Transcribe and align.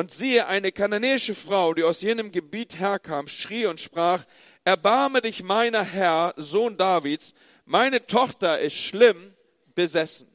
Und 0.00 0.14
siehe, 0.14 0.46
eine 0.46 0.72
kananäische 0.72 1.34
Frau, 1.34 1.74
die 1.74 1.82
aus 1.82 2.00
jenem 2.00 2.32
Gebiet 2.32 2.78
herkam, 2.78 3.28
schrie 3.28 3.66
und 3.66 3.82
sprach, 3.82 4.24
Erbarme 4.64 5.20
dich 5.20 5.42
meiner 5.42 5.82
Herr, 5.82 6.32
Sohn 6.38 6.78
Davids, 6.78 7.34
meine 7.66 8.06
Tochter 8.06 8.60
ist 8.60 8.76
schlimm 8.76 9.34
besessen. 9.74 10.26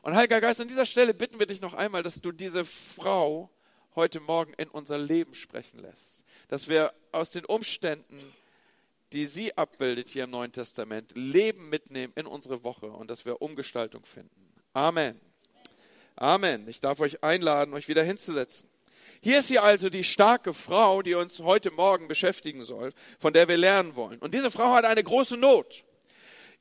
Und 0.00 0.14
Heiliger 0.14 0.40
Geist, 0.40 0.62
an 0.62 0.68
dieser 0.68 0.86
Stelle 0.86 1.12
bitten 1.12 1.38
wir 1.38 1.44
dich 1.44 1.60
noch 1.60 1.74
einmal, 1.74 2.02
dass 2.02 2.22
du 2.22 2.32
diese 2.32 2.64
Frau 2.64 3.50
heute 3.94 4.20
Morgen 4.20 4.54
in 4.54 4.70
unser 4.70 4.96
Leben 4.96 5.34
sprechen 5.34 5.80
lässt. 5.80 6.24
Dass 6.48 6.70
wir 6.70 6.90
aus 7.12 7.28
den 7.28 7.44
Umständen, 7.44 8.32
die 9.12 9.26
sie 9.26 9.54
abbildet 9.54 10.08
hier 10.08 10.24
im 10.24 10.30
Neuen 10.30 10.52
Testament, 10.52 11.12
Leben 11.14 11.68
mitnehmen 11.68 12.14
in 12.16 12.24
unsere 12.24 12.64
Woche 12.64 12.86
und 12.86 13.10
dass 13.10 13.26
wir 13.26 13.42
Umgestaltung 13.42 14.06
finden. 14.06 14.54
Amen. 14.72 15.20
Amen. 16.16 16.66
Ich 16.68 16.80
darf 16.80 17.00
euch 17.00 17.22
einladen, 17.22 17.74
euch 17.74 17.86
wieder 17.86 18.02
hinzusetzen. 18.02 18.70
Hier 19.24 19.38
ist 19.38 19.48
sie 19.48 19.58
also 19.58 19.88
die 19.88 20.04
starke 20.04 20.52
Frau, 20.52 21.00
die 21.00 21.14
uns 21.14 21.38
heute 21.38 21.70
Morgen 21.70 22.08
beschäftigen 22.08 22.62
soll, 22.62 22.92
von 23.18 23.32
der 23.32 23.48
wir 23.48 23.56
lernen 23.56 23.96
wollen. 23.96 24.18
Und 24.18 24.34
diese 24.34 24.50
Frau 24.50 24.74
hat 24.74 24.84
eine 24.84 25.02
große 25.02 25.38
Not. 25.38 25.82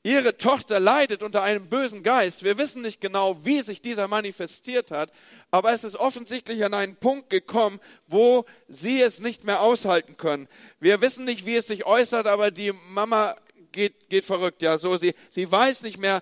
Ihre 0.02 0.38
Tochter 0.38 0.80
leidet 0.80 1.23
unter 1.23 1.44
einem 1.44 1.68
bösen 1.68 2.04
Geist. 2.04 2.42
Wir 2.42 2.58
wissen 2.58 2.82
nicht 2.82 3.02
genau, 3.02 3.44
wie 3.44 3.60
sich 3.60 3.82
dieser 3.82 4.08
manifestiert 4.08 4.92
hat, 4.92 5.12
aber 5.52 5.73
es 5.73 5.84
ist 5.84 5.98
offensichtlich 5.98 6.64
an 6.64 6.73
einen 6.73 6.96
Punkt 6.96 7.30
gekommen, 7.30 7.82
wo 8.08 8.46
sie 8.70 9.02
es 9.02 9.20
nicht 9.20 9.44
mehr 9.44 9.59
aushalten 9.59 10.16
können. 10.16 10.48
Wir 10.80 11.02
wissen 11.02 11.26
nicht, 11.26 11.45
wie 11.45 11.58
es 11.58 11.68
sich 11.68 11.86
äußert, 11.86 12.28
aber 12.28 12.50
die 12.50 12.72
Mama 12.92 13.36
geht, 13.73 14.09
geht 14.09 14.23
verrückt. 14.23 14.62
Ja, 14.62 14.78
so 14.78 14.95
sie, 14.95 15.16
sie 15.30 15.52
weiß 15.52 15.82
nicht 15.82 15.98
mehr, 15.98 16.22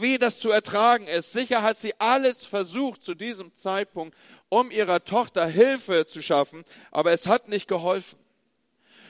wie 0.00 0.18
das 0.18 0.40
zu 0.40 0.50
ertragen 0.50 1.06
ist. 1.06 1.32
Sicher 1.32 1.62
hat 1.62 1.78
sie 1.78 1.94
alles 1.98 2.44
versucht 2.44 3.04
zu 3.04 3.14
diesem 3.14 3.54
Zeitpunkt, 3.54 4.16
um 4.48 4.70
ihrer 4.70 5.04
Tochter 5.04 5.46
Hilfe 5.46 6.06
zu 6.06 6.22
schaffen, 6.22 6.64
aber 6.90 7.12
es 7.12 7.26
hat 7.26 7.48
nicht 7.48 7.68
geholfen. 7.68 8.18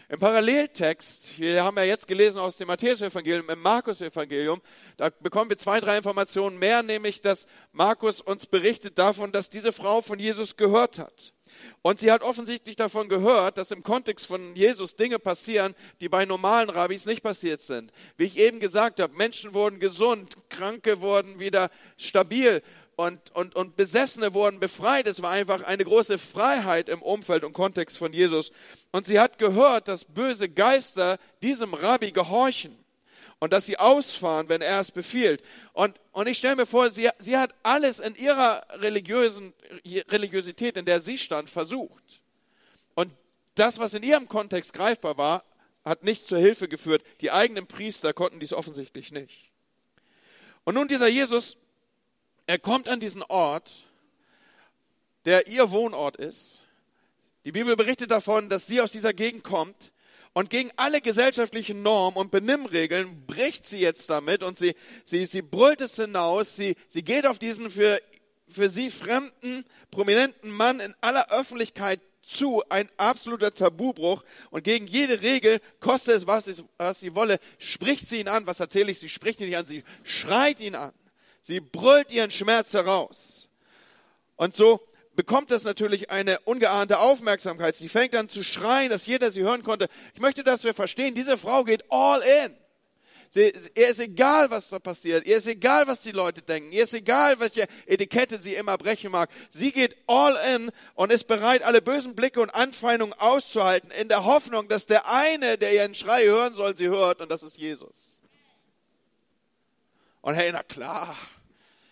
Im 0.08 0.20
Paralleltext, 0.20 1.36
wir 1.38 1.64
haben 1.64 1.77
ja 1.78 1.83
jetzt 1.83 2.06
gelesen 2.06 2.38
aus 2.38 2.56
dem 2.56 2.69
Matthäus-Evangelium, 2.69 3.50
im 3.50 3.61
Markus-Evangelium, 3.61 4.62
da 4.96 5.11
bekommen 5.11 5.50
wir 5.50 5.58
zwei, 5.58 5.80
drei 5.80 5.96
Informationen 5.96 6.61
mehr, 6.61 6.84
nämlich, 6.84 7.20
dass 7.20 7.48
Markus 7.72 8.20
uns 8.20 8.46
berichtet 8.46 8.98
davon, 8.98 9.33
dass 9.33 9.50
diese 9.50 9.72
Frau 9.72 10.02
von 10.02 10.20
Jesus 10.20 10.56
gehört 10.56 10.98
hat. 10.98 11.33
Und 11.83 12.00
sie 12.00 12.12
hat 12.12 12.22
offensichtlich 12.22 12.77
davon 12.77 13.08
gehört, 13.08 13.58
dass 13.58 13.72
im 13.72 13.83
Kontext 13.83 14.27
von 14.27 14.55
Jesus 14.55 14.94
Dinge 14.94 15.18
passieren, 15.18 15.74
die 16.00 16.08
bei 16.08 16.24
normalen 16.24 16.70
Rabbis 16.70 17.06
nicht 17.06 17.22
passiert 17.22 17.62
sind. 17.62 17.92
Wie 18.16 18.24
ich 18.24 18.39
eben 18.39 18.61
gesagt 18.61 19.00
habe, 19.00 19.16
Menschen 19.16 19.55
wurden 19.55 19.80
gesund, 19.80 20.36
Kranke 20.50 21.00
wurden 21.00 21.41
wieder 21.41 21.70
stabil 21.96 22.62
und, 22.97 23.30
und, 23.36 23.55
und 23.55 23.77
Besessene 23.77 24.33
wurden 24.33 24.58
befreit. 24.58 25.06
Es 25.06 25.20
war 25.20 25.30
einfach 25.30 25.62
eine 25.62 25.84
große 25.84 26.19
Freiheit 26.19 26.89
im 26.89 27.02
Umfeld 27.02 27.44
und 27.44 27.52
Kontext 27.52 27.98
von 27.98 28.12
Jesus. 28.12 28.50
Und 28.91 29.06
sie 29.06 29.20
hat 29.20 29.39
gehört, 29.39 29.89
dass 29.89 30.05
böse 30.05 30.48
Geister 30.48 31.19
diesem 31.42 31.74
Rabbi 31.74 32.11
gehorchen 32.11 32.77
und 33.39 33.52
dass 33.52 33.67
sie 33.67 33.78
ausfahren, 33.78 34.48
wenn 34.48 34.62
er 34.62 34.80
es 34.80 34.91
befiehlt. 34.91 35.42
Und, 35.74 36.00
und 36.12 36.27
ich 36.27 36.39
stelle 36.39 36.56
mir 36.56 36.64
vor, 36.64 36.89
sie, 36.89 37.11
sie 37.19 37.36
hat 37.36 37.55
alles 37.62 37.98
in 37.98 38.14
ihrer 38.14 38.62
religiösen, 38.80 39.52
Religiosität, 39.84 40.78
in 40.78 40.86
der 40.86 41.00
sie 41.00 41.19
stand, 41.19 41.50
versucht. 41.50 42.22
Und 42.94 43.12
das, 43.56 43.78
was 43.78 43.92
in 43.92 44.02
ihrem 44.02 44.27
Kontext 44.27 44.72
greifbar 44.72 45.19
war, 45.19 45.44
hat 45.84 46.02
nicht 46.02 46.27
zur 46.27 46.39
Hilfe 46.39 46.67
geführt. 46.67 47.05
Die 47.20 47.30
eigenen 47.30 47.67
Priester 47.67 48.14
konnten 48.14 48.41
dies 48.41 48.55
offensichtlich 48.55 49.12
nicht. 49.12 49.52
Und 50.64 50.74
nun 50.74 50.89
dieser 50.89 51.08
Jesus 51.08 51.58
er 52.47 52.58
kommt 52.58 52.89
an 52.89 53.00
diesen 53.00 53.22
Ort, 53.25 53.72
der 55.25 55.48
ihr 55.48 55.70
Wohnort 55.70 56.16
ist. 56.16 56.61
Die 57.44 57.52
Bibel 57.52 57.77
berichtet 57.77 58.11
davon, 58.11 58.48
dass 58.48 58.66
sie 58.66 58.80
aus 58.80 58.91
dieser 58.91 59.12
Gegend 59.12 59.44
kommt 59.44 59.92
und 60.33 60.50
gegen 60.50 60.70
alle 60.77 61.00
gesellschaftlichen 61.00 61.83
Normen 61.83 62.19
und 62.19 62.30
Benimmregeln 62.30 63.27
bricht 63.27 63.67
sie 63.67 63.78
jetzt 63.78 64.11
damit 64.11 64.42
und 64.42 64.58
sie, 64.58 64.74
sie, 65.05 65.27
sie 65.27 65.42
brüllt 65.42 65.80
es 65.80 65.96
hinaus, 65.96 66.57
sie, 66.57 66.77
sie 66.89 67.02
geht 67.02 67.27
auf 67.27 67.39
diesen 67.39 67.70
für, 67.70 68.01
für 68.48 68.68
sie 68.68 68.90
fremden, 68.90 69.64
prominenten 69.90 70.51
Mann 70.51 70.80
in 70.80 70.95
aller 71.01 71.30
Öffentlichkeit 71.30 72.01
zu, 72.23 72.63
ein 72.68 72.89
absoluter 72.96 73.55
Tabubruch 73.55 74.24
und 74.51 74.64
gegen 74.64 74.86
jede 74.86 75.23
Regel, 75.23 75.61
koste 75.80 76.13
es 76.13 76.27
was, 76.27 76.45
was 76.77 77.01
sie 77.01 77.14
wolle, 77.14 77.39
spricht 77.58 78.08
sie 78.08 78.18
ihn 78.18 78.28
an. 78.28 78.46
Was 78.46 78.58
erzähle 78.58 78.90
ich? 78.90 78.98
Sie 78.98 79.08
spricht 79.08 79.40
ihn 79.40 79.46
nicht 79.46 79.57
an, 79.57 79.67
sie 79.67 79.84
schreit 80.02 80.58
ihn 80.58 80.74
an. 80.74 80.92
Sie 81.46 81.61
brüllt 81.61 82.11
ihren 82.11 82.33
Schmerz 82.33 82.73
heraus. 82.73 83.48
Und 84.34 84.57
so 84.57 84.80
bekommt 85.14 85.52
das 85.52 85.62
natürlich 85.62 86.11
eine 86.11 86.40
ungeahnte 86.40 86.98
Aufmerksamkeit. 86.98 87.77
Sie 87.77 87.89
fängt 87.89 88.17
an 88.17 88.29
zu 88.29 88.42
schreien, 88.42 88.90
dass 88.90 89.07
jeder 89.07 89.30
sie 89.30 89.42
hören 89.42 89.62
konnte. 89.62 89.86
Ich 90.14 90.20
möchte, 90.20 90.42
dass 90.42 90.64
wir 90.64 90.74
verstehen, 90.74 91.14
diese 91.14 91.39
Frau 91.39 91.62
geht 91.62 91.84
all 91.89 92.20
in. 92.45 92.57
Sie, 93.30 93.52
ihr 93.77 93.89
ist 93.89 94.01
egal, 94.01 94.51
was 94.51 94.70
da 94.70 94.80
passiert. 94.80 95.24
Ihr 95.24 95.36
ist 95.36 95.46
egal, 95.46 95.86
was 95.86 96.01
die 96.01 96.11
Leute 96.11 96.42
denken. 96.42 96.73
Ihr 96.73 96.83
ist 96.83 96.95
egal, 96.95 97.39
welche 97.39 97.68
Etikette 97.86 98.40
sie 98.40 98.55
immer 98.57 98.77
brechen 98.77 99.13
mag. 99.13 99.30
Sie 99.48 99.70
geht 99.70 99.96
all 100.08 100.36
in 100.52 100.73
und 100.96 101.13
ist 101.13 101.28
bereit, 101.28 101.63
alle 101.63 101.80
bösen 101.80 102.17
Blicke 102.17 102.40
und 102.40 102.51
Anfeindungen 102.51 103.14
auszuhalten, 103.20 103.92
in 103.92 104.08
der 104.08 104.24
Hoffnung, 104.24 104.67
dass 104.67 104.86
der 104.86 105.08
eine, 105.08 105.58
der 105.58 105.73
ihren 105.73 105.95
Schrei 105.95 106.24
hören 106.24 106.57
soll, 106.57 106.77
sie 106.77 106.89
hört, 106.89 107.20
und 107.20 107.30
das 107.30 107.45
ist 107.45 107.57
Jesus. 107.57 108.20
Und 110.23 110.34
hey, 110.34 110.51
na 110.52 110.64
klar, 110.64 111.17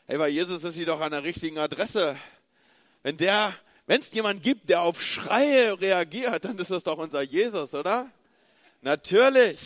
Hey, 0.07 0.19
bei 0.19 0.29
Jesus 0.29 0.63
ist 0.65 0.75
sie 0.75 0.85
doch 0.85 1.01
an 1.01 1.13
der 1.13 1.25
richtigen 1.25 1.59
Adresse. 1.59 2.15
Wenn 3.03 3.17
der, 3.17 3.55
wenn 3.87 4.03
es 4.03 4.13
jemand 4.13 4.43
gibt, 4.43 4.69
der 4.69 4.83
auf 4.83 5.01
Schreie 5.01 5.81
reagiert, 5.81 6.45
dann 6.45 6.59
ist 6.59 6.71
das 6.71 6.85
doch 6.85 6.99
unser 6.99 7.23
Jesus, 7.23 7.73
oder? 7.73 8.11
Natürlich. 8.83 9.57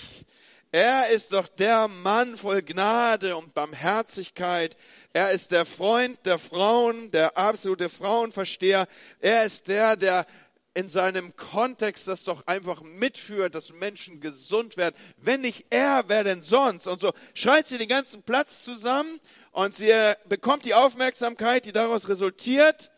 Er 0.71 1.09
ist 1.09 1.33
doch 1.33 1.49
der 1.49 1.89
Mann 1.89 2.37
voll 2.37 2.63
Gnade 2.63 3.37
und 3.37 3.53
Barmherzigkeit. 3.53 4.77
Er 5.13 5.33
ist 5.33 5.51
der 5.51 5.67
Freund 5.67 6.25
der 6.25 6.39
Frauen, 6.39 7.11
der 7.11 7.37
absolute 7.37 7.89
Frauenversteher. 7.89 8.87
Er 9.19 9.45
ist 9.45 9.67
der, 9.67 9.97
der 9.97 10.25
in 10.73 10.89
seinem 10.89 11.35
Kontext 11.35 12.07
das 12.07 12.23
doch 12.23 12.47
einfach 12.47 12.83
mitführt, 12.83 13.57
dass 13.57 13.73
Menschen 13.73 14.21
gesund 14.21 14.77
werden. 14.77 14.95
Wenn 15.17 15.41
nicht 15.41 15.67
er, 15.71 16.05
wer 16.07 16.23
denn 16.23 16.45
sonst? 16.45 16.87
Und 16.87 17.01
so 17.01 17.13
schreit 17.35 17.67
sie 17.67 17.79
den 17.79 17.89
ganzen 17.89 18.23
Platz 18.23 18.63
zusammen 18.63 19.19
und 19.53 19.75
sie 19.75 19.93
bekommt 20.29 20.65
die 20.65 20.75
Aufmerksamkeit, 20.75 21.65
die 21.65 21.73
daraus 21.73 22.09
resultiert. 22.09 22.91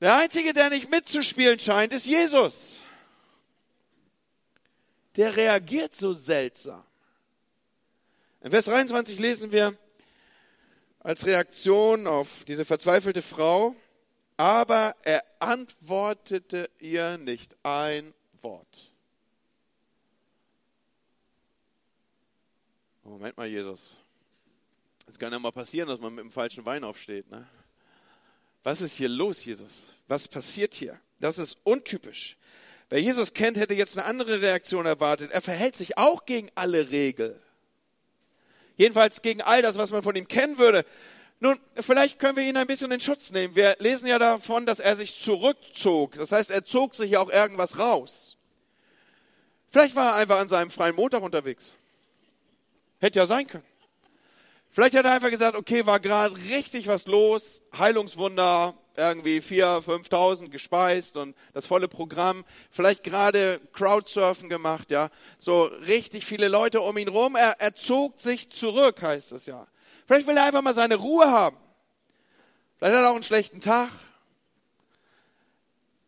Der 0.00 0.16
Einzige, 0.16 0.52
der 0.52 0.70
nicht 0.70 0.90
mitzuspielen 0.90 1.58
scheint, 1.58 1.92
ist 1.92 2.06
Jesus. 2.06 2.54
Der 5.16 5.36
reagiert 5.36 5.94
so 5.94 6.12
seltsam. 6.12 6.84
In 8.42 8.50
Vers 8.50 8.64
23 8.64 9.18
lesen 9.18 9.52
wir 9.52 9.76
als 11.00 11.26
Reaktion 11.26 12.06
auf 12.06 12.44
diese 12.46 12.64
verzweifelte 12.64 13.22
Frau, 13.22 13.76
aber 14.36 14.96
er 15.02 15.22
antwortete 15.38 16.70
ihr 16.78 17.18
nicht 17.18 17.54
ein 17.62 18.14
Wort. 18.40 18.90
Moment 23.02 23.36
mal, 23.36 23.46
Jesus. 23.46 23.99
Es 25.10 25.18
kann 25.18 25.32
ja 25.32 25.40
mal 25.40 25.50
passieren, 25.50 25.88
dass 25.88 25.98
man 25.98 26.14
mit 26.14 26.24
dem 26.24 26.30
falschen 26.30 26.64
Wein 26.64 26.84
aufsteht. 26.84 27.28
Ne? 27.30 27.44
Was 28.62 28.80
ist 28.80 28.94
hier 28.94 29.08
los, 29.08 29.44
Jesus? 29.44 29.70
Was 30.06 30.28
passiert 30.28 30.72
hier? 30.72 31.00
Das 31.18 31.36
ist 31.36 31.58
untypisch. 31.64 32.36
Wer 32.88 33.00
Jesus 33.00 33.34
kennt, 33.34 33.56
hätte 33.56 33.74
jetzt 33.74 33.98
eine 33.98 34.06
andere 34.06 34.40
Reaktion 34.40 34.86
erwartet. 34.86 35.32
Er 35.32 35.42
verhält 35.42 35.74
sich 35.74 35.98
auch 35.98 36.26
gegen 36.26 36.48
alle 36.54 36.90
Regeln. 36.90 37.34
Jedenfalls 38.76 39.20
gegen 39.22 39.42
all 39.42 39.62
das, 39.62 39.76
was 39.76 39.90
man 39.90 40.02
von 40.02 40.14
ihm 40.14 40.28
kennen 40.28 40.58
würde. 40.58 40.84
Nun, 41.40 41.58
vielleicht 41.74 42.20
können 42.20 42.36
wir 42.36 42.44
ihn 42.44 42.56
ein 42.56 42.66
bisschen 42.68 42.92
in 42.92 43.00
Schutz 43.00 43.32
nehmen. 43.32 43.56
Wir 43.56 43.76
lesen 43.80 44.06
ja 44.06 44.18
davon, 44.18 44.64
dass 44.64 44.78
er 44.78 44.94
sich 44.94 45.18
zurückzog. 45.18 46.14
Das 46.16 46.30
heißt, 46.30 46.50
er 46.50 46.64
zog 46.64 46.94
sich 46.94 47.10
ja 47.12 47.20
auch 47.20 47.30
irgendwas 47.30 47.78
raus. 47.78 48.36
Vielleicht 49.72 49.96
war 49.96 50.12
er 50.12 50.14
einfach 50.16 50.38
an 50.38 50.48
seinem 50.48 50.70
freien 50.70 50.94
Montag 50.94 51.22
unterwegs. 51.22 51.74
Hätte 53.00 53.18
ja 53.18 53.26
sein 53.26 53.48
können. 53.48 53.69
Vielleicht 54.72 54.96
hat 54.96 55.04
er 55.04 55.12
einfach 55.12 55.30
gesagt, 55.30 55.56
okay, 55.56 55.84
war 55.84 55.98
gerade 55.98 56.36
richtig 56.36 56.86
was 56.86 57.06
los, 57.06 57.60
Heilungswunder, 57.76 58.72
irgendwie 58.96 59.40
vier, 59.40 59.66
5.000 59.66 60.48
gespeist 60.48 61.16
und 61.16 61.34
das 61.54 61.66
volle 61.66 61.88
Programm. 61.88 62.44
Vielleicht 62.70 63.02
gerade 63.02 63.60
Crowdsurfen 63.72 64.48
gemacht, 64.48 64.90
ja. 64.92 65.08
So 65.38 65.64
richtig 65.64 66.24
viele 66.24 66.48
Leute 66.48 66.80
um 66.82 66.96
ihn 66.98 67.08
rum. 67.08 67.34
Er, 67.34 67.56
er 67.58 67.74
zog 67.74 68.20
sich 68.20 68.50
zurück, 68.50 69.02
heißt 69.02 69.32
es 69.32 69.46
ja. 69.46 69.66
Vielleicht 70.06 70.28
will 70.28 70.36
er 70.36 70.44
einfach 70.44 70.62
mal 70.62 70.74
seine 70.74 70.96
Ruhe 70.96 71.28
haben. 71.28 71.56
Vielleicht 72.78 72.94
hat 72.94 73.02
er 73.02 73.10
auch 73.10 73.14
einen 73.14 73.24
schlechten 73.24 73.60
Tag. 73.60 73.90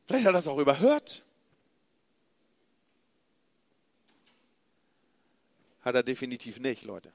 Vielleicht 0.07 0.27
hat 0.27 0.35
er 0.35 0.41
es 0.41 0.49
auch 0.49 0.59
überhört. 0.59 1.25
Hat 5.81 5.95
er 5.97 6.03
definitiv 6.03 6.61
nicht, 6.61 6.85
Leute. 6.85 7.13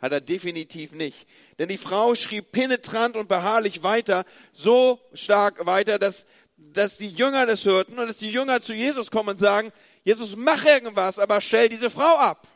Hat 0.00 0.12
er 0.12 0.20
definitiv 0.20 0.92
nicht. 0.92 1.26
Denn 1.58 1.68
die 1.68 1.78
Frau 1.78 2.14
schrieb 2.14 2.52
penetrant 2.52 3.16
und 3.16 3.28
beharrlich 3.28 3.82
weiter, 3.82 4.24
so 4.52 4.98
stark 5.12 5.66
weiter, 5.66 5.98
dass, 5.98 6.24
dass 6.56 6.96
die 6.96 7.10
Jünger 7.10 7.46
das 7.46 7.64
hörten 7.64 7.98
und 7.98 8.06
dass 8.06 8.16
die 8.16 8.30
Jünger 8.30 8.62
zu 8.62 8.72
Jesus 8.72 9.10
kommen 9.10 9.30
und 9.30 9.38
sagen, 9.38 9.70
Jesus, 10.04 10.34
mach 10.36 10.64
irgendwas, 10.64 11.18
aber 11.18 11.40
stell 11.40 11.68
diese 11.68 11.90
Frau 11.90 12.16
ab. 12.16 12.46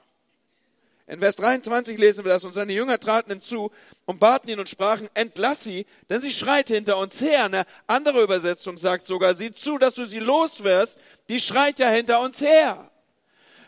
In 1.07 1.19
Vers 1.19 1.37
23 1.37 1.99
lesen 1.99 2.25
wir 2.25 2.33
das, 2.33 2.45
und 2.45 2.55
seine 2.55 2.73
Jünger 2.73 2.99
traten 2.99 3.31
hinzu 3.31 3.71
und 4.07 4.21
baten 4.21 4.49
ihn 4.49 4.59
und 4.59 4.71
sprachen, 4.71 5.07
entlass 5.13 5.63
sie, 5.63 5.85
denn 6.09 6.23
sie 6.23 6.33
schreit 6.33 6.69
hinter 6.69 6.97
uns 6.97 7.21
her. 7.21 7.45
Eine 7.45 7.65
andere 7.87 8.23
Übersetzung 8.23 8.79
sagt 8.79 9.07
sogar, 9.07 9.35
sieh 9.35 9.53
zu, 9.53 9.77
dass 9.77 9.95
du 9.95 10.07
sie 10.07 10.21
loswirst, 10.21 10.99
die 11.29 11.41
schreit 11.41 11.79
ja 11.79 11.91
hinter 11.91 12.21
uns 12.21 12.41
her. 12.41 12.91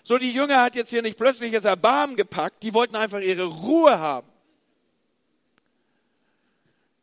So, 0.06 0.18
die 0.18 0.30
Jünger 0.30 0.62
hat 0.62 0.76
jetzt 0.76 0.90
hier 0.90 1.02
nicht 1.02 1.18
plötzliches 1.18 1.64
Erbarmen 1.64 2.14
gepackt, 2.14 2.62
die 2.62 2.72
wollten 2.72 2.94
einfach 2.94 3.18
ihre 3.18 3.46
Ruhe 3.46 3.98
haben. 3.98 4.28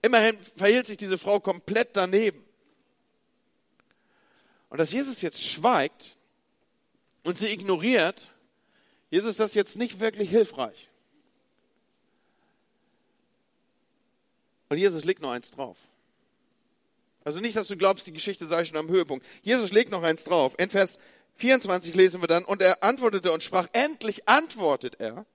Immerhin 0.01 0.39
verhielt 0.55 0.85
sich 0.85 0.95
diese 0.95 1.17
Frau 1.17 1.41
komplett 1.41 1.97
daneben. 1.97 2.41
Und 4.69 4.77
dass 4.77 4.93
Jesus 4.93 5.21
jetzt 5.21 5.43
schweigt 5.43 6.15
und 7.25 7.37
sie 7.37 7.47
ignoriert, 7.47 8.29
Jesus 9.11 9.31
ist 9.31 9.39
das 9.41 9.53
jetzt 9.53 9.75
nicht 9.75 9.99
wirklich 9.99 10.29
hilfreich. 10.29 10.89
Und 14.69 14.77
Jesus 14.77 15.03
legt 15.03 15.21
noch 15.21 15.31
eins 15.31 15.51
drauf. 15.51 15.77
Also 17.25 17.41
nicht, 17.41 17.57
dass 17.57 17.67
du 17.67 17.75
glaubst, 17.75 18.07
die 18.07 18.13
Geschichte 18.13 18.47
sei 18.47 18.63
schon 18.63 18.77
am 18.77 18.87
Höhepunkt. 18.87 19.25
Jesus 19.41 19.73
legt 19.73 19.91
noch 19.91 20.03
eins 20.03 20.23
drauf. 20.23 20.55
In 20.57 20.69
Vers 20.69 20.99
24 21.35 21.95
lesen 21.95 22.21
wir 22.21 22.27
dann, 22.27 22.45
und 22.45 22.61
er 22.61 22.83
antwortete 22.83 23.31
und 23.31 23.43
sprach, 23.43 23.67
endlich 23.73 24.27
antwortet 24.27 24.95
er, 24.99 25.25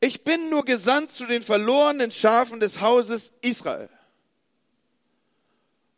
ich 0.00 0.24
bin 0.24 0.50
nur 0.50 0.64
gesandt 0.64 1.12
zu 1.12 1.26
den 1.26 1.42
verlorenen 1.42 2.10
Schafen 2.10 2.60
des 2.60 2.80
Hauses 2.80 3.32
Israel. 3.40 3.88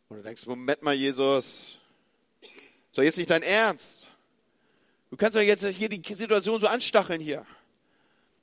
Und 0.09 0.17
du 0.17 0.23
denkst, 0.23 0.45
Moment 0.45 0.81
mal, 0.81 0.93
Jesus, 0.93 1.77
so 2.93 3.01
jetzt 3.01 3.17
nicht 3.17 3.29
dein 3.29 3.43
Ernst. 3.43 4.07
Du 5.09 5.17
kannst 5.17 5.35
doch 5.35 5.41
jetzt 5.41 5.65
hier 5.65 5.89
die 5.89 6.13
Situation 6.13 6.59
so 6.59 6.67
anstacheln 6.67 7.19
hier. 7.21 7.45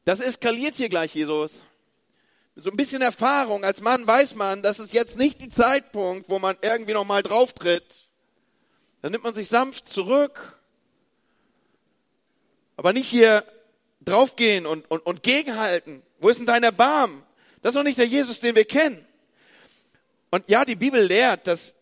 Das 0.04 0.20
eskaliert 0.20 0.74
hier 0.74 0.88
gleich, 0.88 1.14
Jesus. 1.14 1.50
So 2.56 2.70
ein 2.70 2.76
bisschen 2.76 3.02
Erfahrung 3.02 3.64
als 3.64 3.80
Mann 3.80 4.06
weiß 4.06 4.34
man, 4.34 4.62
das 4.62 4.78
ist 4.78 4.92
jetzt 4.92 5.16
nicht 5.18 5.40
die 5.40 5.48
Zeitpunkt, 5.48 6.28
wo 6.28 6.38
man 6.38 6.56
irgendwie 6.62 6.92
noch 6.92 7.04
mal 7.04 7.22
drauf 7.22 7.52
tritt. 7.52 8.06
Dann 9.04 9.12
nimmt 9.12 9.24
man 9.24 9.34
sich 9.34 9.48
sanft 9.48 9.86
zurück. 9.86 10.58
Aber 12.78 12.94
nicht 12.94 13.06
hier 13.06 13.44
draufgehen 14.00 14.64
und, 14.64 14.90
und, 14.90 15.04
und 15.04 15.22
gegenhalten. 15.22 16.02
Wo 16.20 16.30
ist 16.30 16.38
denn 16.38 16.46
dein 16.46 16.62
Erbarmen? 16.62 17.22
Das 17.60 17.72
ist 17.72 17.76
doch 17.76 17.82
nicht 17.82 17.98
der 17.98 18.06
Jesus, 18.06 18.40
den 18.40 18.56
wir 18.56 18.64
kennen. 18.64 19.04
Und 20.30 20.48
ja, 20.48 20.64
die 20.64 20.74
Bibel 20.74 21.04
lehrt, 21.04 21.46
dass 21.46 21.74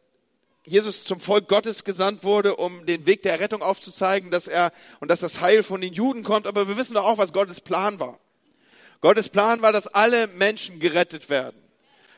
Jesus 0.67 1.05
zum 1.05 1.21
Volk 1.21 1.47
Gottes 1.47 1.85
gesandt 1.85 2.25
wurde, 2.25 2.57
um 2.57 2.87
den 2.87 3.07
Weg 3.07 3.23
der 3.23 3.35
Errettung 3.35 3.63
aufzuzeigen, 3.63 4.33
dass 4.33 4.49
er 4.49 4.73
und 4.99 5.09
dass 5.09 5.21
das 5.21 5.41
Heil 5.41 5.63
von 5.63 5.81
den 5.81 5.93
Juden 5.93 6.25
kommt. 6.25 6.49
Aber 6.49 6.67
wir 6.67 6.77
wissen 6.77 6.95
doch 6.95 7.05
auch, 7.05 7.19
was 7.19 7.33
Gottes 7.33 7.61
Plan 7.61 8.01
war. 8.01 8.19
Gottes 9.01 9.29
Plan 9.29 9.63
war, 9.63 9.73
dass 9.73 9.87
alle 9.87 10.27
Menschen 10.27 10.81
gerettet 10.81 11.31
werden. 11.31 11.63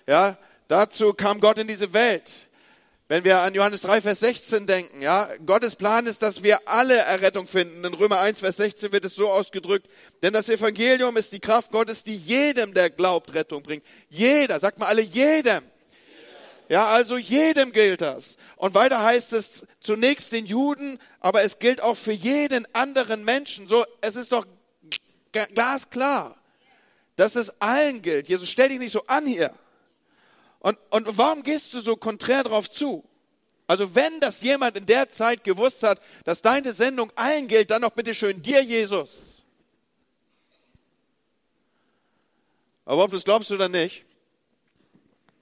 Ja, 0.07 0.39
dazu 0.69 1.13
kam 1.13 1.41
Gott 1.41 1.59
in 1.59 1.69
diese 1.69 1.93
Welt. 1.93 2.44
Wenn 3.15 3.23
wir 3.23 3.43
an 3.43 3.55
Johannes 3.55 3.83
3, 3.83 4.03
Vers 4.03 4.19
16 4.19 4.67
denken, 4.67 5.01
ja, 5.01 5.29
Gottes 5.47 5.77
Plan 5.77 6.05
ist, 6.07 6.21
dass 6.21 6.43
wir 6.43 6.59
alle 6.67 6.97
Errettung 6.97 7.47
finden. 7.47 7.85
In 7.85 7.95
Römer 7.95 8.19
1, 8.19 8.41
Vers 8.41 8.57
16 8.57 8.91
wird 8.91 9.05
es 9.05 9.15
so 9.15 9.31
ausgedrückt, 9.31 9.89
denn 10.25 10.33
das 10.33 10.49
Evangelium 10.49 11.17
ist 11.17 11.33
die 11.33 11.39
Kraft 11.39 11.71
Gottes, 11.71 12.03
die 12.03 12.17
jedem, 12.17 12.75
der 12.75 12.91
glaubt, 12.91 13.33
Rettung 13.33 13.63
bringt. 13.63 13.85
Jeder, 14.09 14.59
sagt 14.59 14.81
mal 14.81 14.87
alle, 14.87 15.03
jedem. 15.03 15.63
Ja, 16.69 16.89
also 16.89 17.17
jedem 17.17 17.71
gilt 17.71 18.01
das. 18.01 18.37
Und 18.57 18.75
weiter 18.75 19.05
heißt 19.05 19.33
es 19.33 19.65
zunächst 19.79 20.33
den 20.33 20.45
Juden, 20.45 20.99
aber 21.21 21.45
es 21.45 21.61
gilt 21.61 21.81
auch 21.81 21.97
für 21.97 22.11
jeden 22.11 22.67
anderen 22.75 23.23
Menschen. 23.23 23.69
So, 23.69 23.87
es 24.01 24.17
ist 24.17 24.33
doch 24.33 24.45
glasklar, 25.55 26.35
dass 27.15 27.37
es 27.37 27.53
allen 27.61 28.03
gilt. 28.03 28.29
Jesus, 28.29 28.49
stell 28.49 28.71
dich 28.71 28.81
nicht 28.81 28.93
so 28.93 29.07
an 29.07 29.25
hier. 29.25 29.55
Und, 30.65 30.79
und 30.89 31.19
warum 31.19 31.43
gehst 31.43 31.75
du 31.75 31.83
so 31.83 31.95
konträr 31.95 32.43
drauf 32.43 32.71
zu? 32.71 33.05
Also 33.67 33.95
wenn 33.95 34.19
das 34.21 34.41
jemand 34.41 34.79
in 34.79 34.87
der 34.87 35.11
Zeit 35.11 35.45
gewusst 35.45 35.83
hat, 35.83 36.01
dass 36.25 36.41
deine 36.41 36.73
Sendung 36.73 37.13
allen 37.17 37.49
gilt, 37.49 37.71
dann 37.71 37.83
doch 37.83 37.91
bitte 37.91 38.15
schön 38.15 38.41
dir, 38.41 38.63
Jesus. 38.63 39.43
Aber 42.87 43.05
ob 43.05 43.11
du 43.11 43.19
es 43.19 43.25
glaubst 43.25 43.51
oder 43.51 43.69
nicht, 43.69 44.07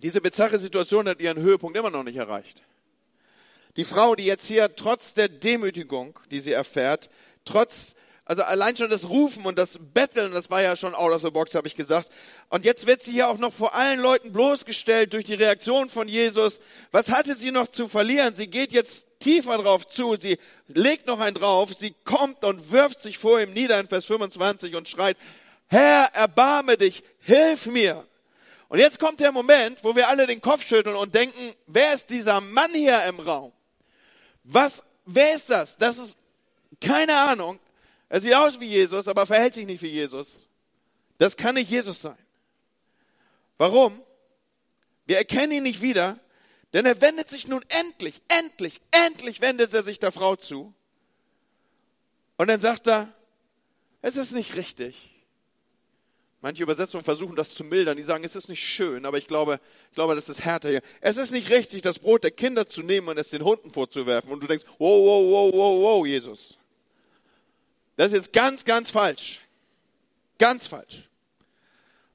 diese 0.02 0.20
bizarre 0.20 0.58
Situation 0.58 1.08
hat 1.08 1.20
ihren 1.20 1.38
Höhepunkt 1.38 1.78
immer 1.78 1.90
noch 1.90 2.02
nicht 2.02 2.16
erreicht. 2.16 2.60
Die 3.76 3.84
Frau, 3.84 4.16
die 4.16 4.24
jetzt 4.24 4.46
hier 4.46 4.74
trotz 4.74 5.14
der 5.14 5.28
Demütigung, 5.28 6.18
die 6.32 6.40
sie 6.40 6.52
erfährt, 6.52 7.10
trotz, 7.44 7.94
also 8.24 8.42
allein 8.42 8.76
schon 8.76 8.88
das 8.88 9.08
Rufen 9.08 9.44
und 9.46 9.58
das 9.58 9.78
Betteln, 9.80 10.32
das 10.32 10.48
war 10.48 10.62
ja 10.62 10.76
schon 10.76 10.94
out 10.94 11.12
of 11.12 11.22
the 11.22 11.30
box, 11.30 11.54
habe 11.54 11.66
ich 11.66 11.74
gesagt. 11.74 12.08
Und 12.50 12.64
jetzt 12.64 12.86
wird 12.86 13.02
sie 13.02 13.12
hier 13.12 13.28
auch 13.28 13.38
noch 13.38 13.52
vor 13.52 13.74
allen 13.74 13.98
Leuten 13.98 14.30
bloßgestellt 14.30 15.12
durch 15.12 15.24
die 15.24 15.34
Reaktion 15.34 15.90
von 15.90 16.06
Jesus. 16.06 16.60
Was 16.92 17.10
hatte 17.10 17.34
sie 17.34 17.50
noch 17.50 17.66
zu 17.66 17.88
verlieren? 17.88 18.34
Sie 18.34 18.46
geht 18.46 18.72
jetzt 18.72 19.08
tiefer 19.18 19.58
drauf 19.58 19.88
zu. 19.88 20.16
Sie 20.16 20.38
legt 20.68 21.06
noch 21.06 21.18
einen 21.18 21.34
drauf. 21.34 21.70
Sie 21.78 21.94
kommt 22.04 22.44
und 22.44 22.70
wirft 22.70 23.00
sich 23.00 23.18
vor 23.18 23.40
ihm 23.40 23.52
nieder 23.52 23.80
in 23.80 23.88
Vers 23.88 24.04
25 24.04 24.76
und 24.76 24.88
schreit, 24.88 25.16
Herr, 25.66 26.10
erbarme 26.12 26.76
dich, 26.76 27.02
hilf 27.20 27.66
mir. 27.66 28.06
Und 28.68 28.78
jetzt 28.78 29.00
kommt 29.00 29.20
der 29.20 29.32
Moment, 29.32 29.82
wo 29.82 29.96
wir 29.96 30.08
alle 30.08 30.26
den 30.26 30.40
Kopf 30.40 30.64
schütteln 30.64 30.96
und 30.96 31.14
denken, 31.14 31.54
wer 31.66 31.92
ist 31.92 32.10
dieser 32.10 32.40
Mann 32.40 32.72
hier 32.72 33.02
im 33.04 33.18
Raum? 33.18 33.52
Was, 34.44 34.84
wer 35.06 35.34
ist 35.34 35.50
das? 35.50 35.76
Das 35.76 35.98
ist 35.98 36.18
keine 36.80 37.16
Ahnung. 37.16 37.58
Er 38.12 38.20
sieht 38.20 38.34
aus 38.34 38.60
wie 38.60 38.66
Jesus, 38.66 39.08
aber 39.08 39.26
verhält 39.26 39.54
sich 39.54 39.64
nicht 39.64 39.80
wie 39.80 39.88
Jesus. 39.88 40.46
Das 41.16 41.34
kann 41.34 41.54
nicht 41.54 41.70
Jesus 41.70 42.02
sein. 42.02 42.18
Warum? 43.56 44.02
Wir 45.06 45.16
erkennen 45.16 45.52
ihn 45.52 45.62
nicht 45.62 45.80
wieder, 45.80 46.20
denn 46.74 46.84
er 46.84 47.00
wendet 47.00 47.30
sich 47.30 47.48
nun 47.48 47.64
endlich, 47.70 48.20
endlich, 48.28 48.82
endlich 48.90 49.40
wendet 49.40 49.72
er 49.72 49.82
sich 49.82 49.98
der 49.98 50.12
Frau 50.12 50.36
zu. 50.36 50.74
Und 52.36 52.48
dann 52.48 52.60
sagt 52.60 52.86
er, 52.86 53.10
es 54.02 54.16
ist 54.16 54.32
nicht 54.32 54.56
richtig. 54.56 55.24
Manche 56.42 56.64
Übersetzungen 56.64 57.04
versuchen 57.04 57.34
das 57.34 57.54
zu 57.54 57.64
mildern. 57.64 57.96
Die 57.96 58.02
sagen, 58.02 58.24
es 58.24 58.36
ist 58.36 58.50
nicht 58.50 58.62
schön, 58.62 59.06
aber 59.06 59.16
ich 59.16 59.26
glaube, 59.26 59.58
ich 59.88 59.94
glaube, 59.94 60.16
das 60.16 60.28
ist 60.28 60.44
härter 60.44 60.68
hier. 60.68 60.82
Es 61.00 61.16
ist 61.16 61.30
nicht 61.30 61.48
richtig, 61.48 61.80
das 61.80 61.98
Brot 61.98 62.24
der 62.24 62.30
Kinder 62.30 62.66
zu 62.66 62.82
nehmen 62.82 63.08
und 63.08 63.16
es 63.16 63.30
den 63.30 63.42
Hunden 63.42 63.70
vorzuwerfen. 63.70 64.30
Und 64.30 64.42
du 64.42 64.48
denkst, 64.48 64.66
wow, 64.78 65.02
wow, 65.02 65.24
wow, 65.30 65.54
wow, 65.54 65.82
wow, 65.82 66.06
Jesus. 66.06 66.58
Das 67.96 68.12
ist 68.12 68.32
ganz, 68.32 68.64
ganz 68.64 68.90
falsch. 68.90 69.40
Ganz 70.38 70.66
falsch. 70.66 71.08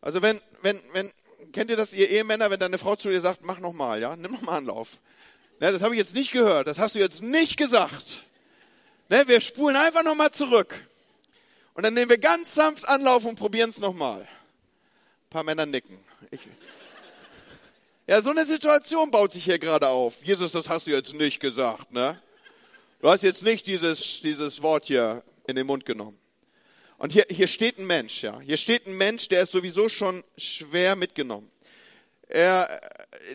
Also 0.02 0.22
wenn, 0.22 0.42
wenn, 0.62 0.82
wenn, 0.94 1.12
kennt 1.52 1.70
ihr 1.70 1.78
das, 1.78 1.94
ihr 1.94 2.10
Ehemänner, 2.10 2.50
wenn 2.50 2.60
deine 2.60 2.78
Frau 2.78 2.96
zu 2.96 3.10
dir 3.10 3.22
sagt, 3.22 3.44
mach 3.44 3.60
nochmal, 3.60 4.02
ja, 4.02 4.16
nimm 4.16 4.32
nochmal 4.32 4.58
Anlauf. 4.58 5.00
Ne, 5.60 5.72
das 5.72 5.82
habe 5.82 5.96
ich 5.96 6.00
jetzt 6.00 6.14
nicht 6.14 6.32
gehört, 6.32 6.68
das 6.68 6.78
hast 6.78 6.96
du 6.96 7.00
jetzt 7.00 7.22
nicht 7.22 7.58
gesagt. 7.58 8.24
Ne, 9.10 9.28
wir 9.28 9.42
spulen 9.42 9.76
einfach 9.76 10.04
nochmal 10.04 10.32
zurück. 10.32 10.76
Und 11.74 11.84
dann 11.84 11.94
nehmen 11.94 12.10
wir 12.10 12.18
ganz 12.18 12.56
sanft 12.56 12.88
Anlauf 12.88 13.26
und 13.26 13.36
probieren 13.36 13.70
es 13.70 13.78
nochmal. 13.78 14.22
Ein 14.22 15.30
paar 15.30 15.44
Männer 15.44 15.66
nicken. 15.66 16.00
Ich, 16.32 16.42
ja, 18.08 18.22
so 18.22 18.30
eine 18.30 18.46
Situation 18.46 19.12
baut 19.12 19.34
sich 19.34 19.44
hier 19.44 19.60
gerade 19.60 19.90
auf. 19.90 20.24
Jesus, 20.24 20.54
das 20.54 20.70
hast 20.70 20.88
du 20.88 20.92
jetzt 20.92 21.14
nicht 21.14 21.40
gesagt, 21.40 21.92
ne? 21.92 22.22
Du 23.00 23.10
hast 23.10 23.22
jetzt 23.22 23.44
nicht 23.44 23.68
dieses, 23.68 24.22
dieses 24.22 24.62
Wort 24.64 24.86
hier 24.86 25.24
in 25.48 25.56
den 25.56 25.66
Mund 25.66 25.86
genommen. 25.86 26.20
Und 26.98 27.12
hier, 27.12 27.26
hier 27.30 27.48
steht 27.48 27.78
ein 27.80 27.88
Mensch, 27.88 28.24
ja. 28.24 28.40
Hier 28.40 28.58
steht 28.58 28.88
ein 28.88 28.98
Mensch, 28.98 29.28
der 29.30 29.44
ist 29.44 29.52
sowieso 29.52 29.88
schon 29.88 30.24
schwer 30.38 30.96
mitgenommen. 30.96 31.50
Er, 32.28 32.68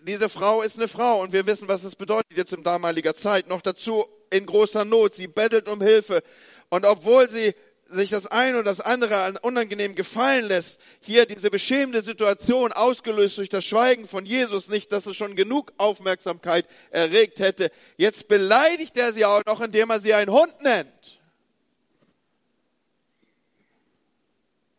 diese 0.02 0.28
Frau 0.28 0.62
ist 0.62 0.76
eine 0.76 0.88
Frau 0.88 1.22
und 1.22 1.32
wir 1.32 1.46
wissen, 1.46 1.68
was 1.68 1.82
es 1.84 1.96
bedeutet 1.96 2.36
jetzt 2.36 2.52
in 2.52 2.62
damaliger 2.62 3.14
Zeit. 3.14 3.48
Noch 3.48 3.62
dazu 3.62 4.04
in 4.30 4.44
großer 4.44 4.84
Not. 4.84 5.14
Sie 5.14 5.28
bettelt 5.28 5.68
um 5.68 5.80
Hilfe. 5.80 6.22
Und 6.68 6.84
obwohl 6.84 7.28
sie 7.28 7.54
sich 7.86 8.10
das 8.10 8.26
eine 8.26 8.58
oder 8.58 8.64
das 8.64 8.80
andere 8.80 9.34
unangenehm 9.42 9.94
gefallen 9.94 10.46
lässt, 10.46 10.80
hier 11.00 11.26
diese 11.26 11.50
beschämende 11.50 12.02
Situation 12.02 12.72
ausgelöst 12.72 13.38
durch 13.38 13.48
das 13.48 13.64
Schweigen 13.64 14.08
von 14.08 14.26
Jesus, 14.26 14.68
nicht, 14.68 14.92
dass 14.92 15.06
es 15.06 15.16
schon 15.16 15.36
genug 15.36 15.72
Aufmerksamkeit 15.76 16.66
erregt 16.90 17.38
hätte. 17.38 17.70
Jetzt 17.96 18.28
beleidigt 18.28 18.96
er 18.96 19.12
sie 19.12 19.24
auch 19.24 19.42
noch, 19.46 19.60
indem 19.60 19.90
er 19.90 20.00
sie 20.00 20.14
einen 20.14 20.30
Hund 20.30 20.54
nennt. 20.62 21.21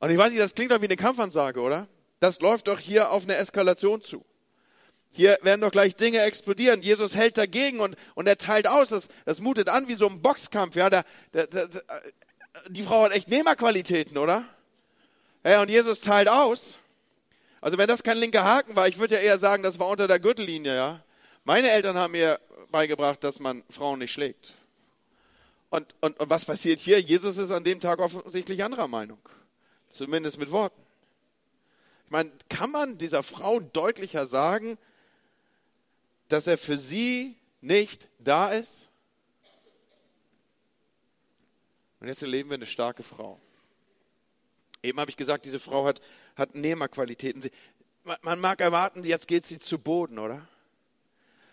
Und 0.03 0.09
ich 0.09 0.17
weiß 0.17 0.31
nicht, 0.31 0.41
das 0.41 0.53
klingt 0.53 0.69
doch 0.73 0.81
wie 0.81 0.85
eine 0.87 0.97
Kampfansage, 0.97 1.61
oder? 1.61 1.87
Das 2.19 2.41
läuft 2.41 2.67
doch 2.67 2.77
hier 2.77 3.11
auf 3.11 3.23
eine 3.23 3.37
Eskalation 3.37 4.01
zu. 4.01 4.25
Hier 5.11 5.37
werden 5.43 5.61
doch 5.61 5.71
gleich 5.71 5.95
Dinge 5.95 6.19
explodieren. 6.23 6.81
Jesus 6.81 7.15
hält 7.15 7.37
dagegen 7.37 7.79
und, 7.79 7.95
und 8.13 8.27
er 8.27 8.37
teilt 8.37 8.67
aus. 8.67 8.89
Das, 8.89 9.07
das 9.23 9.39
mutet 9.39 9.69
an 9.69 9.87
wie 9.87 9.93
so 9.93 10.05
ein 10.09 10.21
Boxkampf. 10.21 10.75
Ja, 10.75 10.89
da, 10.89 11.03
da, 11.31 11.45
da, 11.45 11.69
die 12.67 12.83
Frau 12.83 13.03
hat 13.03 13.13
echt 13.13 13.29
Nehmerqualitäten, 13.29 14.17
oder? 14.17 14.43
Hey, 15.41 15.61
und 15.61 15.69
Jesus 15.69 16.01
teilt 16.01 16.27
aus. 16.27 16.75
Also 17.61 17.77
wenn 17.77 17.87
das 17.87 18.03
kein 18.03 18.17
linker 18.17 18.43
Haken 18.43 18.75
war, 18.75 18.89
ich 18.89 18.99
würde 18.99 19.15
ja 19.15 19.21
eher 19.21 19.39
sagen, 19.39 19.63
das 19.63 19.79
war 19.79 19.87
unter 19.87 20.09
der 20.09 20.19
Gürtellinie, 20.19 20.75
ja. 20.75 21.03
Meine 21.45 21.71
Eltern 21.71 21.95
haben 21.95 22.11
mir 22.11 22.41
beigebracht, 22.71 23.23
dass 23.23 23.39
man 23.39 23.63
Frauen 23.69 23.99
nicht 23.99 24.11
schlägt. 24.11 24.53
Und, 25.69 25.95
und, 26.01 26.19
und 26.19 26.29
was 26.29 26.43
passiert 26.43 26.81
hier? 26.81 26.99
Jesus 26.99 27.37
ist 27.37 27.51
an 27.51 27.63
dem 27.63 27.79
Tag 27.79 27.99
offensichtlich 27.99 28.65
anderer 28.65 28.89
Meinung. 28.89 29.19
Zumindest 29.93 30.39
mit 30.39 30.51
Worten. 30.51 30.81
Ich 32.05 32.11
meine, 32.11 32.31
kann 32.49 32.71
man 32.71 32.97
dieser 32.97 33.21
Frau 33.21 33.59
deutlicher 33.59 34.25
sagen, 34.25 34.77
dass 36.29 36.47
er 36.47 36.57
für 36.57 36.79
sie 36.79 37.37
nicht 37.61 38.09
da 38.17 38.51
ist? 38.51 38.89
Und 41.99 42.07
jetzt 42.07 42.23
erleben 42.23 42.49
wir 42.49 42.55
eine 42.55 42.65
starke 42.65 43.03
Frau. 43.03 43.39
Eben 44.81 44.99
habe 44.99 45.11
ich 45.11 45.15
gesagt, 45.15 45.45
diese 45.45 45.59
Frau 45.59 45.85
hat, 45.85 46.01
hat 46.35 46.55
Nehmerqualitäten. 46.55 47.49
man 48.21 48.39
mag 48.39 48.61
erwarten, 48.61 49.03
jetzt 49.03 49.27
geht 49.27 49.45
sie 49.45 49.59
zu 49.59 49.77
Boden, 49.77 50.17
oder? 50.17 50.45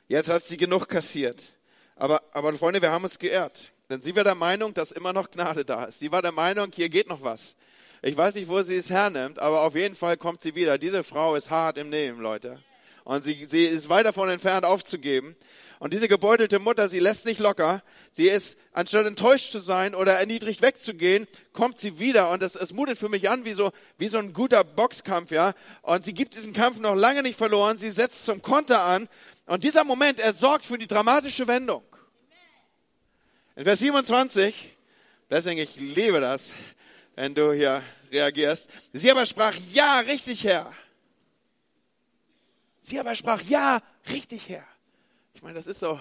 Jetzt 0.09 0.31
hat 0.31 0.45
sie 0.45 0.57
genug 0.57 0.89
kassiert. 0.89 1.57
Aber, 1.95 2.23
aber 2.33 2.53
Freunde, 2.55 2.81
wir 2.81 2.91
haben 2.91 3.05
uns 3.05 3.19
geehrt. 3.19 3.71
Denn 3.91 4.01
sie 4.01 4.17
war 4.17 4.25
der 4.25 4.35
Meinung, 4.35 4.73
dass 4.73 4.93
immer 4.93 5.13
noch 5.13 5.31
Gnade 5.31 5.65
da 5.65 5.85
ist. 5.85 5.99
Sie 5.99 6.11
war 6.11 6.23
der 6.23 6.33
Meinung, 6.33 6.73
hier 6.75 6.89
geht 6.89 7.09
noch 7.09 7.23
was. 7.23 7.55
Ich 8.03 8.17
weiß 8.17 8.35
nicht, 8.35 8.49
wo 8.49 8.63
sie 8.63 8.77
es 8.77 8.89
hernimmt, 8.91 9.39
aber 9.39 9.63
auf 9.63 9.75
jeden 9.75 9.95
Fall 9.95 10.17
kommt 10.17 10.43
sie 10.43 10.55
wieder. 10.55 10.79
Diese 10.79 11.05
Frau 11.05 11.35
ist 11.37 11.51
hart 11.51 11.77
im 11.79 11.91
Nehmen, 11.91 12.21
Leute. 12.21 12.63
Und 13.05 13.25
sie, 13.25 13.45
sie 13.45 13.65
ist 13.65 13.89
weit 13.89 14.07
davon 14.07 14.29
entfernt, 14.29 14.65
aufzugeben. 14.65 15.37
Und 15.81 15.93
diese 15.93 16.09
gebeutelte 16.09 16.59
Mutter, 16.59 16.89
sie 16.89 16.99
lässt 16.99 17.25
nicht 17.25 17.41
locker. 17.41 17.83
Sie 18.11 18.29
ist, 18.29 18.57
anstatt 18.73 19.07
enttäuscht 19.07 19.53
zu 19.53 19.61
sein 19.61 19.95
oder 19.95 20.15
erniedrigt 20.15 20.63
wegzugehen, 20.63 21.27
kommt 21.53 21.79
sie 21.79 21.99
wieder. 21.99 22.31
Und 22.31 22.43
es, 22.43 22.55
es 22.55 22.73
mutet 22.73 22.99
für 22.99 23.09
mich 23.09 23.29
an 23.31 23.45
wie 23.45 23.53
so, 23.53 23.71
wie 23.99 24.09
so 24.09 24.19
ein 24.19 24.33
guter 24.33 24.65
Boxkampf, 24.65 25.31
ja. 25.31 25.53
Und 25.83 26.05
sie 26.05 26.15
gibt 26.15 26.35
diesen 26.35 26.53
Kampf 26.53 26.79
noch 26.79 26.95
lange 26.95 27.23
nicht 27.23 27.39
verloren. 27.39 27.79
Sie 27.79 27.91
setzt 27.91 28.25
zum 28.25 28.43
Konter 28.43 28.83
an 28.83 29.09
und 29.51 29.65
dieser 29.65 29.83
Moment, 29.83 30.21
er 30.21 30.33
sorgt 30.33 30.65
für 30.65 30.79
die 30.79 30.87
dramatische 30.87 31.49
Wendung. 31.49 31.83
In 33.57 33.65
Vers 33.65 33.81
27, 33.81 34.77
deswegen 35.29 35.59
ich 35.59 35.75
liebe 35.75 36.21
das, 36.21 36.53
wenn 37.21 37.35
du 37.35 37.53
hier 37.53 37.83
reagierst. 38.11 38.71
Sie 38.95 39.11
aber 39.11 39.27
sprach, 39.27 39.55
ja, 39.73 39.99
richtig 39.99 40.43
Herr. 40.45 40.73
Sie 42.81 42.99
aber 42.99 43.15
sprach, 43.15 43.43
ja, 43.43 43.79
richtig 44.09 44.49
Herr. 44.49 44.65
Ich 45.35 45.43
meine, 45.43 45.57
das 45.57 45.67
ist 45.67 45.81
so, 45.81 46.01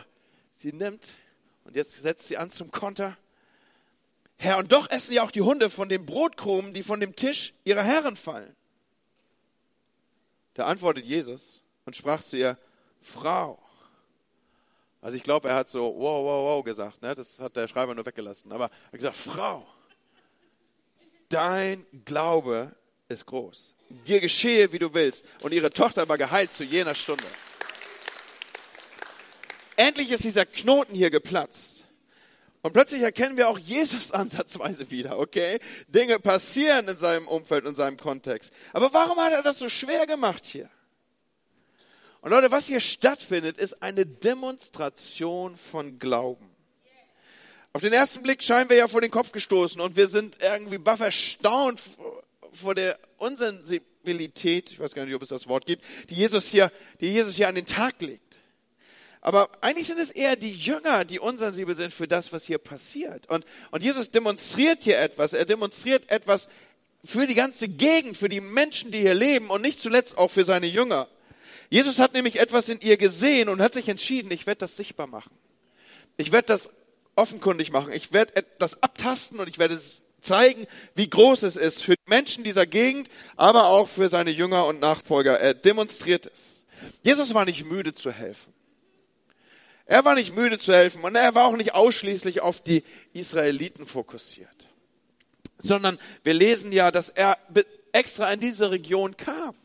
sie 0.55 0.71
nimmt 0.71 1.15
und 1.65 1.75
jetzt 1.75 2.01
setzt 2.01 2.27
sie 2.27 2.38
an 2.38 2.51
zum 2.51 2.71
Konter. 2.71 3.17
Herr, 4.38 4.59
und 4.59 4.71
doch 4.71 4.89
essen 4.89 5.11
ja 5.11 5.23
auch 5.23 5.31
die 5.31 5.41
Hunde 5.41 5.69
von 5.69 5.89
den 5.89 6.05
Brotkrumen, 6.05 6.73
die 6.73 6.83
von 6.83 7.01
dem 7.01 7.13
Tisch 7.17 7.53
ihrer 7.65 7.83
Herren 7.83 8.15
fallen. 8.15 8.55
Da 10.53 10.67
antwortet 10.67 11.03
Jesus 11.03 11.63
und 11.83 11.97
sprach 11.97 12.23
zu 12.23 12.38
ihr, 12.38 12.57
Frau. 13.01 13.61
Also 15.01 15.17
ich 15.17 15.23
glaube, 15.23 15.49
er 15.49 15.55
hat 15.55 15.67
so 15.67 15.83
wow, 15.83 16.23
wow, 16.23 16.45
wow 16.45 16.63
gesagt. 16.63 17.01
Ne? 17.01 17.13
Das 17.13 17.39
hat 17.39 17.57
der 17.57 17.67
Schreiber 17.67 17.93
nur 17.93 18.05
weggelassen. 18.05 18.53
Aber 18.53 18.67
er 18.67 18.91
hat 18.93 18.99
gesagt, 18.99 19.15
Frau, 19.17 19.67
dein 21.29 21.86
Glaube 22.05 22.75
ist 23.07 23.25
groß. 23.25 23.75
Dir 24.07 24.19
geschehe, 24.19 24.71
wie 24.71 24.79
du 24.79 24.93
willst. 24.93 25.25
Und 25.41 25.53
ihre 25.53 25.71
Tochter 25.71 26.07
war 26.09 26.17
geheilt 26.17 26.51
zu 26.51 26.63
jener 26.63 26.95
Stunde. 26.95 27.24
Endlich 29.77 30.12
ist 30.12 30.24
dieser 30.24 30.45
Knoten 30.45 30.93
hier 30.93 31.09
geplatzt. 31.09 31.86
Und 32.62 32.74
plötzlich 32.74 33.01
erkennen 33.01 33.38
wir 33.38 33.48
auch 33.48 33.57
Jesus 33.57 34.12
ansatzweise 34.12 34.91
wieder, 34.91 35.17
okay? 35.17 35.59
Dinge 35.88 36.19
passieren 36.19 36.88
in 36.88 36.98
seinem 36.98 37.27
Umfeld, 37.27 37.65
in 37.65 37.75
seinem 37.75 37.98
Kontext. 37.98 38.51
Aber 38.74 38.93
warum 38.93 39.17
hat 39.17 39.31
er 39.31 39.43
das 39.43 39.59
so 39.59 39.69
schwer 39.69 40.05
gemacht 40.05 40.45
hier? 40.45 40.69
Und 42.21 42.31
Leute, 42.31 42.51
was 42.51 42.65
hier 42.65 42.81
stattfindet, 42.81 43.57
ist 43.57 43.81
eine 43.81 44.05
Demonstration 44.05 45.55
von 45.55 46.00
Glauben. 46.00 46.49
Auf 47.73 47.81
den 47.81 47.93
ersten 47.93 48.23
Blick 48.23 48.41
scheinen 48.41 48.69
wir 48.69 48.77
ja 48.77 48.88
vor 48.88 49.01
den 49.01 49.11
Kopf 49.11 49.31
gestoßen 49.31 49.79
und 49.79 49.95
wir 49.95 50.07
sind 50.07 50.38
irgendwie 50.41 50.79
baff 50.79 51.01
erstaunt 51.01 51.79
vor 52.51 52.73
der 52.73 52.97
Unsensibilität, 53.17 54.71
ich 54.71 54.79
weiß 54.79 54.95
gar 54.95 55.05
nicht, 55.05 55.13
ob 55.13 55.21
es 55.21 55.29
das 55.29 55.47
Wort 55.47 55.67
gibt, 55.67 55.83
die 56.09 56.15
Jesus 56.15 56.47
hier, 56.47 56.71
die 56.99 57.11
Jesus 57.11 57.35
hier 57.35 57.47
an 57.47 57.53
den 57.53 57.67
Tag 57.67 58.01
legt. 58.01 58.38
Aber 59.21 59.49
eigentlich 59.61 59.85
sind 59.85 59.99
es 59.99 60.09
eher 60.09 60.35
die 60.35 60.53
Jünger, 60.53 61.05
die 61.05 61.19
unsensibel 61.19 61.75
sind 61.75 61.93
für 61.93 62.07
das, 62.07 62.31
was 62.31 62.45
hier 62.45 62.57
passiert. 62.57 63.29
Und, 63.29 63.45
und 63.69 63.83
Jesus 63.83 64.09
demonstriert 64.09 64.79
hier 64.81 64.99
etwas. 64.99 65.33
Er 65.33 65.45
demonstriert 65.45 66.09
etwas 66.09 66.47
für 67.03 67.27
die 67.27 67.35
ganze 67.35 67.67
Gegend, 67.67 68.17
für 68.17 68.29
die 68.29 68.41
Menschen, 68.41 68.91
die 68.91 69.01
hier 69.01 69.13
leben 69.13 69.49
und 69.49 69.61
nicht 69.61 69.81
zuletzt 69.81 70.17
auch 70.17 70.31
für 70.31 70.45
seine 70.45 70.67
Jünger. 70.67 71.07
Jesus 71.69 71.99
hat 71.99 72.13
nämlich 72.13 72.39
etwas 72.39 72.69
in 72.69 72.79
ihr 72.79 72.97
gesehen 72.97 73.49
und 73.49 73.61
hat 73.61 73.73
sich 73.73 73.89
entschieden, 73.89 74.31
ich 74.31 74.47
werde 74.47 74.59
das 74.59 74.77
sichtbar 74.77 75.05
machen. 75.05 75.31
Ich 76.17 76.31
werde 76.31 76.47
das 76.47 76.69
offenkundig 77.19 77.71
machen. 77.71 77.91
Ich 77.93 78.13
werde 78.13 78.45
das 78.59 78.81
abtasten 78.81 79.39
und 79.39 79.47
ich 79.47 79.59
werde 79.59 79.79
zeigen, 80.21 80.67
wie 80.95 81.09
groß 81.09 81.43
es 81.43 81.55
ist 81.55 81.83
für 81.83 81.95
die 81.95 82.09
Menschen 82.09 82.43
dieser 82.43 82.65
Gegend, 82.65 83.09
aber 83.35 83.67
auch 83.67 83.88
für 83.88 84.09
seine 84.09 84.31
Jünger 84.31 84.65
und 84.65 84.79
Nachfolger. 84.79 85.39
Er 85.39 85.53
demonstriert 85.53 86.25
es. 86.25 86.63
Jesus 87.03 87.33
war 87.33 87.45
nicht 87.45 87.65
müde 87.65 87.93
zu 87.93 88.11
helfen. 88.11 88.53
Er 89.85 90.05
war 90.05 90.15
nicht 90.15 90.35
müde 90.35 90.59
zu 90.59 90.71
helfen 90.71 91.03
und 91.03 91.15
er 91.15 91.33
war 91.33 91.45
auch 91.47 91.57
nicht 91.57 91.73
ausschließlich 91.73 92.41
auf 92.41 92.61
die 92.61 92.83
Israeliten 93.13 93.88
fokussiert, 93.88 94.55
sondern 95.57 95.97
wir 96.23 96.35
lesen 96.35 96.71
ja, 96.71 96.91
dass 96.91 97.09
er 97.09 97.38
extra 97.91 98.31
in 98.31 98.39
diese 98.39 98.69
Region 98.69 99.17
kam. 99.17 99.55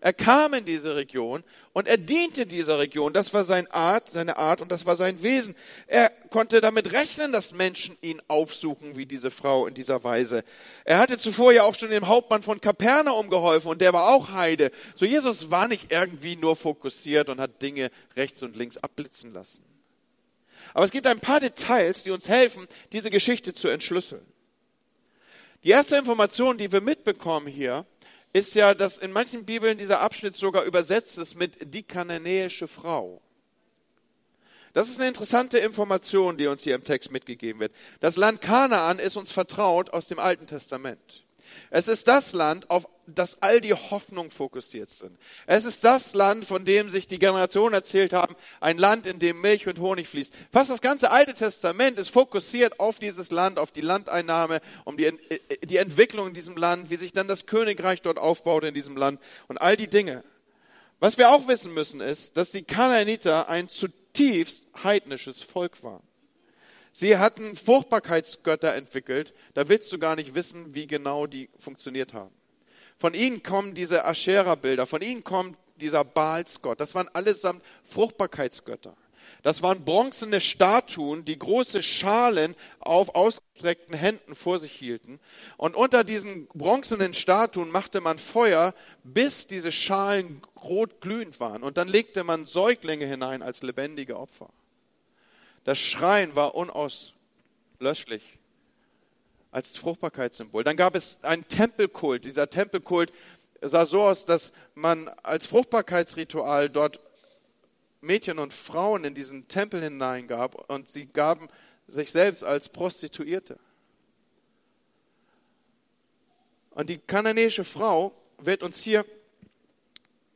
Er 0.00 0.12
kam 0.12 0.54
in 0.54 0.64
diese 0.64 0.94
Region 0.96 1.42
und 1.72 1.88
er 1.88 1.96
diente 1.96 2.46
dieser 2.46 2.78
Region. 2.78 3.12
Das 3.12 3.34
war 3.34 3.44
seine 3.44 3.72
Art, 3.72 4.10
seine 4.10 4.36
Art 4.36 4.60
und 4.60 4.72
das 4.72 4.86
war 4.86 4.96
sein 4.96 5.22
Wesen. 5.22 5.54
Er 5.86 6.10
konnte 6.30 6.60
damit 6.60 6.92
rechnen, 6.92 7.32
dass 7.32 7.52
Menschen 7.52 7.96
ihn 8.00 8.22
aufsuchen, 8.28 8.96
wie 8.96 9.06
diese 9.06 9.30
Frau 9.30 9.66
in 9.66 9.74
dieser 9.74 10.02
Weise. 10.04 10.44
Er 10.84 10.98
hatte 10.98 11.18
zuvor 11.18 11.52
ja 11.52 11.64
auch 11.64 11.74
schon 11.74 11.90
dem 11.90 12.08
Hauptmann 12.08 12.42
von 12.42 12.60
Kapernaum 12.60 13.30
geholfen 13.30 13.68
und 13.68 13.80
der 13.80 13.92
war 13.92 14.14
auch 14.14 14.30
Heide. 14.30 14.70
So 14.94 15.04
Jesus 15.04 15.50
war 15.50 15.68
nicht 15.68 15.92
irgendwie 15.92 16.36
nur 16.36 16.56
fokussiert 16.56 17.28
und 17.28 17.40
hat 17.40 17.60
Dinge 17.62 17.90
rechts 18.16 18.42
und 18.42 18.56
links 18.56 18.78
abblitzen 18.78 19.32
lassen. 19.32 19.62
Aber 20.74 20.84
es 20.84 20.90
gibt 20.90 21.06
ein 21.06 21.20
paar 21.20 21.40
Details, 21.40 22.02
die 22.02 22.10
uns 22.10 22.28
helfen, 22.28 22.66
diese 22.92 23.10
Geschichte 23.10 23.54
zu 23.54 23.68
entschlüsseln. 23.68 24.24
Die 25.64 25.70
erste 25.70 25.96
Information, 25.96 26.58
die 26.58 26.70
wir 26.70 26.80
mitbekommen 26.80 27.48
hier, 27.48 27.86
ist 28.36 28.54
ja, 28.54 28.74
dass 28.74 28.98
in 28.98 29.12
manchen 29.12 29.46
Bibeln 29.46 29.78
dieser 29.78 30.00
Abschnitt 30.00 30.34
sogar 30.34 30.64
übersetzt 30.64 31.16
ist 31.16 31.36
mit 31.36 31.74
die 31.74 31.82
kananäische 31.82 32.68
Frau. 32.68 33.22
Das 34.74 34.90
ist 34.90 34.98
eine 34.98 35.08
interessante 35.08 35.56
Information, 35.56 36.36
die 36.36 36.46
uns 36.46 36.62
hier 36.62 36.74
im 36.74 36.84
Text 36.84 37.10
mitgegeben 37.10 37.60
wird. 37.60 37.72
Das 38.00 38.16
Land 38.16 38.42
Kanaan 38.42 38.98
ist 38.98 39.16
uns 39.16 39.32
vertraut 39.32 39.88
aus 39.88 40.06
dem 40.06 40.18
Alten 40.18 40.46
Testament. 40.46 41.25
Es 41.70 41.88
ist 41.88 42.08
das 42.08 42.32
Land, 42.32 42.70
auf 42.70 42.86
das 43.06 43.40
all 43.40 43.60
die 43.60 43.74
Hoffnung 43.74 44.30
fokussiert 44.30 44.90
sind. 44.90 45.16
Es 45.46 45.64
ist 45.64 45.84
das 45.84 46.14
Land, 46.14 46.44
von 46.44 46.64
dem 46.64 46.90
sich 46.90 47.06
die 47.06 47.18
Generationen 47.18 47.74
erzählt 47.74 48.12
haben, 48.12 48.34
ein 48.60 48.78
Land, 48.78 49.06
in 49.06 49.18
dem 49.18 49.40
Milch 49.40 49.66
und 49.66 49.78
Honig 49.78 50.08
fließt. 50.08 50.32
Fast 50.52 50.70
das 50.70 50.80
ganze 50.80 51.10
Alte 51.10 51.34
Testament 51.34 51.98
ist 51.98 52.10
fokussiert 52.10 52.80
auf 52.80 52.98
dieses 52.98 53.30
Land, 53.30 53.58
auf 53.58 53.70
die 53.70 53.80
Landeinnahme, 53.80 54.60
um 54.84 54.96
die, 54.96 55.04
äh, 55.04 55.40
die 55.64 55.76
Entwicklung 55.76 56.28
in 56.28 56.34
diesem 56.34 56.56
Land, 56.56 56.90
wie 56.90 56.96
sich 56.96 57.12
dann 57.12 57.28
das 57.28 57.46
Königreich 57.46 58.02
dort 58.02 58.18
aufbaut 58.18 58.64
in 58.64 58.74
diesem 58.74 58.96
Land 58.96 59.20
und 59.48 59.60
all 59.60 59.76
die 59.76 59.88
Dinge. 59.88 60.24
Was 60.98 61.18
wir 61.18 61.30
auch 61.30 61.46
wissen 61.46 61.74
müssen 61.74 62.00
ist, 62.00 62.36
dass 62.36 62.50
die 62.50 62.64
Kanaaniter 62.64 63.48
ein 63.48 63.68
zutiefst 63.68 64.64
heidnisches 64.82 65.42
Volk 65.42 65.82
waren. 65.82 66.02
Sie 66.98 67.18
hatten 67.18 67.54
Fruchtbarkeitsgötter 67.56 68.74
entwickelt. 68.74 69.34
Da 69.52 69.68
willst 69.68 69.92
du 69.92 69.98
gar 69.98 70.16
nicht 70.16 70.34
wissen, 70.34 70.74
wie 70.74 70.86
genau 70.86 71.26
die 71.26 71.50
funktioniert 71.58 72.14
haben. 72.14 72.34
Von 72.98 73.12
ihnen 73.12 73.42
kommen 73.42 73.74
diese 73.74 74.06
Aschera-Bilder, 74.06 74.86
von 74.86 75.02
ihnen 75.02 75.22
kommt 75.22 75.58
dieser 75.78 76.04
Baalsgott. 76.04 76.80
Das 76.80 76.94
waren 76.94 77.10
allesamt 77.12 77.62
Fruchtbarkeitsgötter. 77.84 78.96
Das 79.42 79.62
waren 79.62 79.84
bronzene 79.84 80.40
Statuen, 80.40 81.26
die 81.26 81.38
große 81.38 81.82
Schalen 81.82 82.56
auf 82.78 83.14
ausgestreckten 83.14 83.94
Händen 83.94 84.34
vor 84.34 84.58
sich 84.58 84.72
hielten. 84.72 85.20
Und 85.58 85.76
unter 85.76 86.02
diesen 86.02 86.46
bronzenen 86.54 87.12
Statuen 87.12 87.70
machte 87.70 88.00
man 88.00 88.18
Feuer, 88.18 88.72
bis 89.04 89.46
diese 89.46 89.70
Schalen 89.70 90.40
rot 90.64 91.02
glühend 91.02 91.40
waren. 91.40 91.62
Und 91.62 91.76
dann 91.76 91.88
legte 91.88 92.24
man 92.24 92.46
Säuglinge 92.46 93.04
hinein 93.04 93.42
als 93.42 93.62
lebendige 93.62 94.18
Opfer. 94.18 94.48
Das 95.66 95.80
Schreien 95.80 96.36
war 96.36 96.54
unauslöschlich 96.54 98.22
als 99.50 99.76
Fruchtbarkeitssymbol. 99.76 100.62
Dann 100.62 100.76
gab 100.76 100.94
es 100.94 101.18
einen 101.22 101.48
Tempelkult. 101.48 102.24
Dieser 102.24 102.48
Tempelkult 102.48 103.12
sah 103.60 103.84
so 103.84 104.02
aus, 104.02 104.24
dass 104.24 104.52
man 104.76 105.08
als 105.24 105.46
Fruchtbarkeitsritual 105.46 106.70
dort 106.70 107.00
Mädchen 108.00 108.38
und 108.38 108.54
Frauen 108.54 109.02
in 109.02 109.16
diesen 109.16 109.48
Tempel 109.48 109.82
hineingab 109.82 110.70
und 110.70 110.86
sie 110.86 111.06
gaben 111.06 111.48
sich 111.88 112.12
selbst 112.12 112.44
als 112.44 112.68
Prostituierte. 112.68 113.58
Und 116.70 116.90
die 116.90 116.98
kananäische 116.98 117.64
Frau 117.64 118.14
wird 118.38 118.62
uns 118.62 118.78
hier 118.78 119.04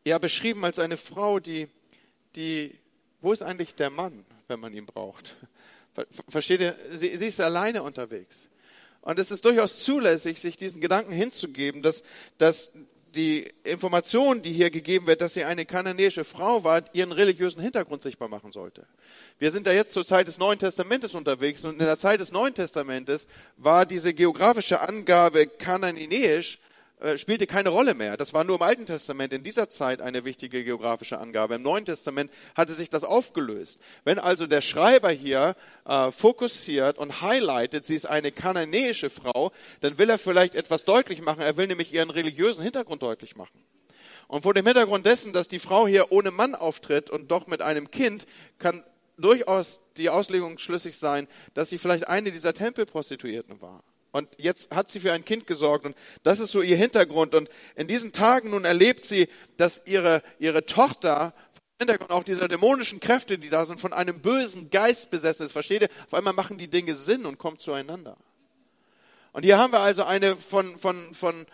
ja 0.05 0.19
beschrieben 0.19 0.65
als 0.65 0.81
eine 0.81 0.97
Frau, 0.97 1.39
die, 1.39 1.69
die, 2.35 2.77
wo 3.21 3.33
ist 3.33 3.43
eigentlich 3.43 3.77
der 3.77 3.91
Mann, 3.91 4.25
wenn 4.51 4.61
man 4.61 4.75
ihn 4.75 4.85
braucht? 4.85 5.37
Versteht 6.29 6.61
ihr? 6.61 6.77
Sie, 6.91 7.17
sie 7.17 7.27
ist 7.27 7.41
alleine 7.41 7.83
unterwegs. 7.83 8.49
Und 9.01 9.19
es 9.19 9.31
ist 9.31 9.45
durchaus 9.45 9.83
zulässig, 9.83 10.41
sich 10.41 10.59
diesen 10.59 10.81
Gedanken 10.81 11.13
hinzugeben, 11.13 11.83
dass, 11.83 12.03
dass 12.37 12.71
die 13.15 13.51
Information, 13.65 14.43
die 14.43 14.53
hier 14.53 14.71
gegeben 14.71 15.07
wird, 15.07 15.21
dass 15.21 15.35
sie 15.35 15.45
eine 15.45 15.67
kananäische 15.67 16.25
Frau 16.25 16.65
war, 16.65 16.83
ihren 16.93 17.13
religiösen 17.13 17.61
Hintergrund 17.61 18.03
sichtbar 18.03 18.29
machen 18.29 18.53
sollte. 18.53 18.87
Wir 19.39 19.51
sind 19.51 19.67
da 19.67 19.73
jetzt 19.73 19.93
zur 19.93 20.05
Zeit 20.05 20.29
des 20.29 20.39
Neuen 20.39 20.59
Testamentes 20.59 21.15
unterwegs 21.15 21.65
und 21.65 21.73
in 21.73 21.87
der 21.87 21.99
Zeit 21.99 22.21
des 22.21 22.31
Neuen 22.31 22.55
Testamentes 22.55 23.27
war 23.57 23.87
diese 23.87 24.15
geografische 24.15 24.81
Angabe 24.81 25.47
kananäisch 25.47 26.59
spielte 27.17 27.47
keine 27.47 27.71
Rolle 27.71 27.95
mehr. 27.95 28.17
Das 28.17 28.35
war 28.35 28.45
nur 28.45 28.57
im 28.57 28.63
Alten 28.63 28.87
Testament 28.87 29.33
in 29.33 29.43
dieser 29.43 29.69
Zeit 29.71 30.01
eine 30.01 30.25
wichtige 30.25 30.65
geografische 30.65 31.19
Angabe. 31.19 31.55
Im 31.55 31.63
Neuen 31.63 31.85
Testament 31.85 32.31
hatte 32.55 32.75
sich 32.75 32.91
das 32.91 33.05
aufgelöst. 33.05 33.79
Wenn 34.05 34.19
also 34.19 34.47
der 34.47 34.61
Schreiber 34.61 35.11
hier 35.11 35.57
äh, 35.87 36.11
fokussiert 36.11 36.99
und 36.99 37.23
highlightet, 37.23 37.87
sie 37.87 37.95
ist 37.97 38.07
eine 38.07 38.33
kananäische 38.33 39.09
Frau, 39.09 39.53
dann 39.81 39.99
will 39.99 40.11
er 40.11 40.19
vielleicht 40.19 40.55
etwas 40.55 40.85
deutlich 40.85 41.23
machen. 41.23 41.41
Er 41.41 41.57
will 41.57 41.67
nämlich 41.67 41.93
ihren 41.93 42.11
religiösen 42.11 42.63
Hintergrund 42.63 43.03
deutlich 43.03 43.37
machen. 43.37 43.65
Und 44.29 44.43
vor 44.43 44.55
dem 44.55 44.67
Hintergrund 44.67 45.07
dessen, 45.07 45.33
dass 45.33 45.49
die 45.49 45.59
Frau 45.59 45.87
hier 45.87 46.13
ohne 46.13 46.31
Mann 46.31 46.55
auftritt 46.55 47.11
und 47.11 47.31
doch 47.31 47.47
mit 47.47 47.63
einem 47.63 47.91
Kind, 47.91 48.27
kann 48.59 48.85
durchaus 49.17 49.81
die 49.97 50.09
Auslegung 50.09 50.59
schlüssig 50.59 50.97
sein, 50.97 51.29
dass 51.55 51.71
sie 51.71 51.79
vielleicht 51.79 52.09
eine 52.09 52.31
dieser 52.31 52.55
Tempelprostituierten 52.55 53.61
war. 53.61 53.83
Und 54.13 54.29
jetzt 54.39 54.71
hat 54.75 54.91
sie 54.91 55.01
für 55.01 55.13
ein 55.13 55.25
Kind 55.25 55.47
gesorgt 55.47 55.87
und 55.87 55.95
das 56.23 56.41
ist 56.41 56.51
so 56.51 56.63
ihr 56.63 56.77
Hintergrund. 56.77 57.35
Und 57.35 57.49
in 57.77 57.87
diesen 57.87 58.13
Tagen 58.13 58.51
nun 58.51 58.65
erlebt 58.65 59.05
sie, 59.05 59.29
dass 59.57 59.83
ihre, 59.85 60.23
ihre 60.39 60.67
Tochter 60.67 61.33
Hintergrund 61.79 62.11
auch 62.11 62.25
dieser 62.25 62.47
dämonischen 62.47 63.01
Kräfte, 63.01 63.39
die 63.39 63.49
da 63.49 63.65
sind, 63.65 63.81
von 63.81 63.95
einem 63.95 64.21
bösen 64.21 64.69
Geist 64.69 65.11
besessen 65.11 65.47
ist. 65.47 65.53
Versteht 65.53 65.83
ihr? 65.83 65.89
Auf 66.09 66.15
einmal 66.15 66.35
machen 66.35 66.59
die 66.59 66.69
Dinge 66.69 66.95
Sinn 66.95 67.25
und 67.25 67.39
kommen 67.39 67.59
zueinander. 67.59 68.19
Und 69.33 69.45
hier 69.45 69.57
haben 69.57 69.73
wir 69.73 69.81
also 69.81 70.05
eine 70.05 70.37
von, 70.37 70.79
von, 70.79 71.15
von 71.15 71.47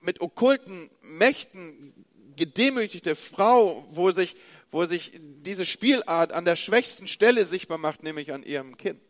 mit 0.00 0.20
okkulten 0.20 0.90
Mächten 1.02 1.92
gedemütigte 2.36 3.14
Frau, 3.14 3.86
wo 3.90 4.10
sich, 4.10 4.34
wo 4.70 4.84
sich 4.84 5.12
diese 5.14 5.66
Spielart 5.66 6.32
an 6.32 6.44
der 6.44 6.56
schwächsten 6.56 7.06
Stelle 7.06 7.44
sichtbar 7.44 7.78
macht, 7.78 8.02
nämlich 8.02 8.32
an 8.32 8.42
ihrem 8.42 8.78
Kind. 8.78 9.00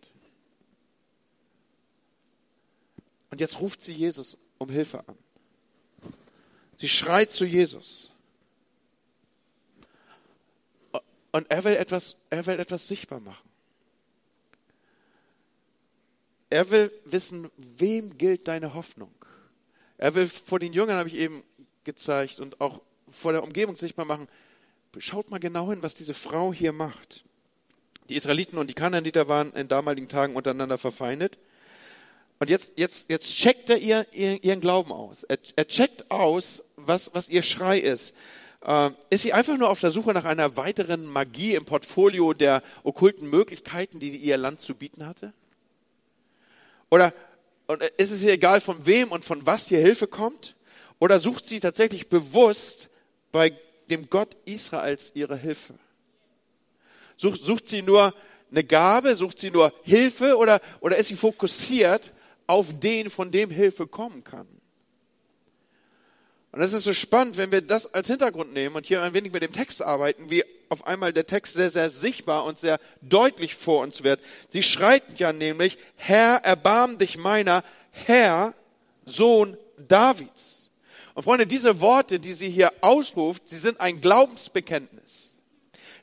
Und 3.30 3.40
jetzt 3.40 3.60
ruft 3.60 3.80
sie 3.82 3.94
Jesus 3.94 4.36
um 4.58 4.68
Hilfe 4.68 5.06
an. 5.08 5.16
Sie 6.76 6.88
schreit 6.88 7.30
zu 7.30 7.44
Jesus. 7.44 8.10
Und 11.32 11.50
er 11.50 11.64
will 11.64 11.74
etwas, 11.74 12.16
er 12.28 12.44
will 12.46 12.58
etwas 12.58 12.88
sichtbar 12.88 13.20
machen. 13.20 13.48
Er 16.48 16.68
will 16.70 16.90
wissen, 17.04 17.50
wem 17.56 18.18
gilt 18.18 18.48
deine 18.48 18.74
Hoffnung. 18.74 19.14
Er 19.98 20.14
will 20.14 20.28
vor 20.28 20.58
den 20.58 20.72
Jüngern, 20.72 20.96
habe 20.96 21.08
ich 21.08 21.14
eben 21.14 21.44
gezeigt, 21.84 22.40
und 22.40 22.60
auch 22.60 22.80
vor 23.10 23.32
der 23.32 23.44
Umgebung 23.44 23.76
sichtbar 23.76 24.04
machen, 24.04 24.26
schaut 24.98 25.30
mal 25.30 25.38
genau 25.38 25.70
hin, 25.70 25.82
was 25.82 25.94
diese 25.94 26.14
Frau 26.14 26.52
hier 26.52 26.72
macht. 26.72 27.24
Die 28.08 28.16
Israeliten 28.16 28.58
und 28.58 28.68
die 28.68 28.74
Kananiter 28.74 29.28
waren 29.28 29.52
in 29.52 29.68
damaligen 29.68 30.08
Tagen 30.08 30.34
untereinander 30.34 30.78
verfeindet. 30.78 31.38
Und 32.42 32.48
jetzt, 32.48 32.72
jetzt, 32.76 33.10
jetzt 33.10 33.26
checkt 33.26 33.68
er 33.68 33.76
ihr, 33.76 34.06
ihren 34.14 34.62
Glauben 34.62 34.92
aus. 34.92 35.24
Er, 35.24 35.36
er 35.56 35.68
checkt 35.68 36.10
aus, 36.10 36.64
was, 36.76 37.10
was 37.12 37.28
ihr 37.28 37.42
Schrei 37.42 37.78
ist. 37.78 38.14
Äh, 38.64 38.90
ist 39.10 39.22
sie 39.22 39.34
einfach 39.34 39.58
nur 39.58 39.68
auf 39.68 39.80
der 39.80 39.90
Suche 39.90 40.14
nach 40.14 40.24
einer 40.24 40.56
weiteren 40.56 41.04
Magie 41.04 41.54
im 41.54 41.66
Portfolio 41.66 42.32
der 42.32 42.62
okkulten 42.82 43.28
Möglichkeiten, 43.28 44.00
die 44.00 44.16
ihr 44.16 44.38
Land 44.38 44.62
zu 44.62 44.74
bieten 44.74 45.06
hatte? 45.06 45.34
Oder 46.90 47.12
und 47.66 47.82
ist 47.98 48.10
es 48.10 48.22
ihr 48.22 48.32
egal, 48.32 48.62
von 48.62 48.86
wem 48.86 49.12
und 49.12 49.22
von 49.22 49.44
was 49.44 49.68
hier 49.68 49.78
Hilfe 49.78 50.06
kommt? 50.06 50.56
Oder 50.98 51.20
sucht 51.20 51.44
sie 51.44 51.60
tatsächlich 51.60 52.08
bewusst 52.08 52.88
bei 53.32 53.52
dem 53.90 54.08
Gott 54.08 54.34
Israels 54.46 55.12
ihre 55.14 55.36
Hilfe? 55.36 55.74
Sucht, 57.18 57.44
sucht 57.44 57.68
sie 57.68 57.82
nur 57.82 58.14
eine 58.50 58.64
Gabe? 58.64 59.14
Sucht 59.14 59.38
sie 59.38 59.50
nur 59.50 59.74
Hilfe? 59.82 60.36
Oder, 60.38 60.62
oder 60.80 60.96
ist 60.96 61.08
sie 61.08 61.16
fokussiert 61.16 62.12
auf 62.50 62.80
den, 62.80 63.10
von 63.10 63.30
dem 63.30 63.48
Hilfe 63.48 63.86
kommen 63.86 64.24
kann. 64.24 64.48
Und 66.50 66.58
das 66.58 66.72
ist 66.72 66.82
so 66.82 66.92
spannend, 66.92 67.36
wenn 67.36 67.52
wir 67.52 67.60
das 67.60 67.94
als 67.94 68.08
Hintergrund 68.08 68.52
nehmen 68.52 68.74
und 68.74 68.84
hier 68.84 69.02
ein 69.02 69.14
wenig 69.14 69.30
mit 69.30 69.44
dem 69.44 69.52
Text 69.52 69.82
arbeiten, 69.82 70.30
wie 70.30 70.42
auf 70.68 70.84
einmal 70.84 71.12
der 71.12 71.28
Text 71.28 71.54
sehr, 71.54 71.70
sehr 71.70 71.90
sichtbar 71.90 72.44
und 72.44 72.58
sehr 72.58 72.80
deutlich 73.02 73.54
vor 73.54 73.82
uns 73.82 74.02
wird. 74.02 74.18
Sie 74.48 74.64
schreit 74.64 75.04
ja 75.16 75.32
nämlich, 75.32 75.78
Herr, 75.94 76.38
erbarm 76.42 76.98
dich 76.98 77.16
meiner, 77.16 77.62
Herr, 77.92 78.52
Sohn 79.04 79.56
Davids. 79.86 80.70
Und 81.14 81.22
Freunde, 81.22 81.46
diese 81.46 81.80
Worte, 81.80 82.18
die 82.18 82.32
sie 82.32 82.50
hier 82.50 82.72
ausruft, 82.80 83.48
sie 83.48 83.58
sind 83.58 83.80
ein 83.80 84.00
Glaubensbekenntnis. 84.00 85.29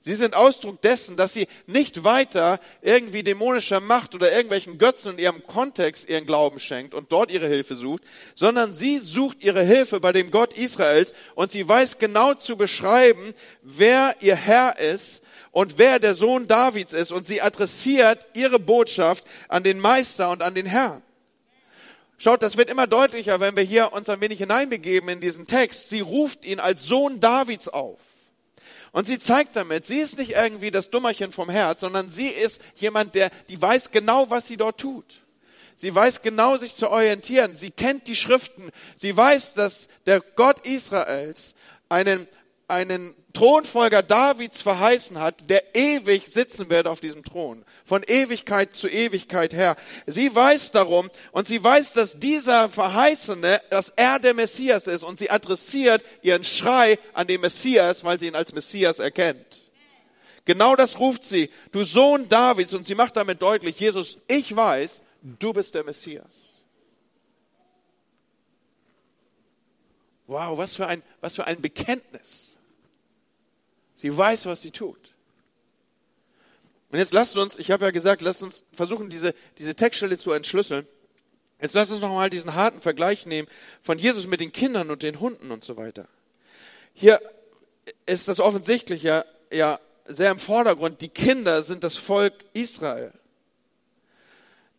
Sie 0.07 0.15
sind 0.15 0.37
Ausdruck 0.37 0.81
dessen, 0.81 1.17
dass 1.17 1.33
sie 1.33 1.49
nicht 1.65 2.05
weiter 2.05 2.61
irgendwie 2.81 3.23
dämonischer 3.23 3.81
Macht 3.81 4.15
oder 4.15 4.31
irgendwelchen 4.31 4.77
Götzen 4.77 5.11
in 5.11 5.19
ihrem 5.19 5.45
Kontext 5.45 6.07
ihren 6.07 6.25
Glauben 6.25 6.61
schenkt 6.61 6.93
und 6.93 7.11
dort 7.11 7.29
ihre 7.29 7.49
Hilfe 7.49 7.75
sucht, 7.75 8.03
sondern 8.33 8.71
sie 8.71 8.99
sucht 8.99 9.43
ihre 9.43 9.63
Hilfe 9.63 9.99
bei 9.99 10.13
dem 10.13 10.31
Gott 10.31 10.57
Israels 10.57 11.13
und 11.35 11.51
sie 11.51 11.67
weiß 11.67 11.97
genau 11.97 12.33
zu 12.35 12.55
beschreiben, 12.55 13.33
wer 13.63 14.15
ihr 14.21 14.37
Herr 14.37 14.79
ist 14.79 15.23
und 15.51 15.77
wer 15.77 15.99
der 15.99 16.15
Sohn 16.15 16.47
Davids 16.47 16.93
ist 16.93 17.11
und 17.11 17.27
sie 17.27 17.41
adressiert 17.41 18.25
ihre 18.33 18.59
Botschaft 18.59 19.25
an 19.49 19.63
den 19.63 19.77
Meister 19.77 20.31
und 20.31 20.41
an 20.41 20.55
den 20.55 20.67
Herrn. 20.67 21.03
Schaut, 22.17 22.41
das 22.41 22.55
wird 22.55 22.69
immer 22.69 22.87
deutlicher, 22.87 23.41
wenn 23.41 23.57
wir 23.57 23.63
hier 23.63 23.91
uns 23.91 24.07
ein 24.07 24.21
wenig 24.21 24.37
hineinbegeben 24.37 25.09
in 25.09 25.19
diesen 25.19 25.47
Text. 25.47 25.89
Sie 25.89 25.99
ruft 25.99 26.45
ihn 26.45 26.61
als 26.61 26.85
Sohn 26.85 27.19
Davids 27.19 27.67
auf. 27.67 27.99
Und 28.91 29.07
sie 29.07 29.19
zeigt 29.19 29.55
damit, 29.55 29.85
sie 29.85 29.99
ist 29.99 30.17
nicht 30.17 30.31
irgendwie 30.31 30.71
das 30.71 30.89
Dummerchen 30.89 31.31
vom 31.31 31.49
Herz, 31.49 31.81
sondern 31.81 32.09
sie 32.09 32.27
ist 32.27 32.61
jemand, 32.75 33.15
der, 33.15 33.29
die 33.49 33.61
weiß 33.61 33.91
genau, 33.91 34.29
was 34.29 34.47
sie 34.47 34.57
dort 34.57 34.79
tut. 34.79 35.05
Sie 35.75 35.93
weiß 35.93 36.23
genau, 36.23 36.57
sich 36.57 36.75
zu 36.75 36.89
orientieren. 36.89 37.55
Sie 37.55 37.69
kennt 37.69 38.07
die 38.07 38.15
Schriften. 38.15 38.71
Sie 38.95 39.15
weiß, 39.15 39.53
dass 39.53 39.87
der 40.07 40.21
Gott 40.21 40.65
Israels 40.65 41.53
einen, 41.87 42.27
einen 42.67 43.15
Thronfolger 43.33 44.01
Davids 44.01 44.61
verheißen 44.61 45.19
hat, 45.19 45.49
der 45.49 45.75
ewig 45.75 46.27
sitzen 46.27 46.69
wird 46.69 46.87
auf 46.87 46.99
diesem 46.99 47.23
Thron. 47.23 47.63
Von 47.85 48.03
Ewigkeit 48.03 48.73
zu 48.73 48.89
Ewigkeit 48.89 49.53
her. 49.53 49.77
Sie 50.05 50.33
weiß 50.33 50.71
darum 50.71 51.09
und 51.31 51.47
sie 51.47 51.63
weiß, 51.63 51.93
dass 51.93 52.19
dieser 52.19 52.67
Verheißene, 52.69 53.61
dass 53.69 53.93
er 53.95 54.19
der 54.19 54.33
Messias 54.33 54.87
ist 54.87 55.03
und 55.03 55.19
sie 55.19 55.29
adressiert 55.29 56.03
ihren 56.21 56.43
Schrei 56.43 56.99
an 57.13 57.27
den 57.27 57.41
Messias, 57.41 58.03
weil 58.03 58.19
sie 58.19 58.27
ihn 58.27 58.35
als 58.35 58.53
Messias 58.53 58.99
erkennt. 58.99 59.61
Genau 60.43 60.75
das 60.75 60.97
ruft 60.99 61.23
sie. 61.23 61.49
Du 61.71 61.83
Sohn 61.83 62.27
Davids 62.27 62.73
und 62.73 62.87
sie 62.87 62.95
macht 62.95 63.15
damit 63.15 63.41
deutlich, 63.41 63.79
Jesus, 63.79 64.17
ich 64.27 64.55
weiß, 64.55 65.03
du 65.21 65.53
bist 65.53 65.75
der 65.75 65.83
Messias. 65.83 66.47
Wow, 70.25 70.57
was 70.57 70.75
für 70.75 70.87
ein, 70.87 71.03
was 71.21 71.35
für 71.35 71.45
ein 71.45 71.61
Bekenntnis. 71.61 72.46
Sie 73.97 74.15
weiß, 74.15 74.45
was 74.45 74.61
sie 74.61 74.71
tut. 74.71 75.13
Und 76.89 76.99
jetzt 76.99 77.13
lasst 77.13 77.35
uns, 77.35 77.57
ich 77.57 77.71
habe 77.71 77.83
ja 77.83 77.91
gesagt, 77.91 78.21
lasst 78.21 78.41
uns 78.41 78.63
versuchen, 78.71 79.09
diese, 79.09 79.33
diese 79.57 79.75
Textstelle 79.75 80.17
zu 80.17 80.31
entschlüsseln. 80.31 80.87
Jetzt 81.59 81.73
lasst 81.73 81.91
uns 81.91 81.99
nochmal 81.99 82.29
diesen 82.29 82.53
harten 82.53 82.79
Vergleich 82.81 83.25
nehmen 83.25 83.47
von 83.83 83.97
Jesus 83.99 84.27
mit 84.27 84.39
den 84.39 84.53
Kindern 84.53 84.91
und 84.91 85.03
den 85.03 85.19
Hunden 85.19 85.51
und 85.51 85.65
so 85.65 85.75
weiter. 85.75 86.07
Hier 86.93 87.19
ist 88.05 88.27
das 88.27 88.39
offensichtlich 88.39 89.03
ja, 89.03 89.25
ja 89.51 89.79
sehr 90.05 90.31
im 90.31 90.39
Vordergrund. 90.39 91.01
Die 91.01 91.09
Kinder 91.09 91.63
sind 91.63 91.83
das 91.83 91.97
Volk 91.97 92.33
Israel. 92.53 93.11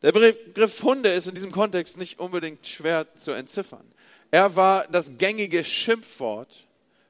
Der 0.02 0.12
Begriff 0.12 0.82
Hunde 0.82 1.10
ist 1.10 1.26
in 1.26 1.34
diesem 1.34 1.50
Kontext 1.50 1.98
nicht 1.98 2.20
unbedingt 2.20 2.66
schwer 2.66 3.06
zu 3.16 3.32
entziffern. 3.32 3.84
Er 4.30 4.54
war 4.54 4.86
das 4.92 5.18
gängige 5.18 5.64
Schimpfwort 5.64 6.64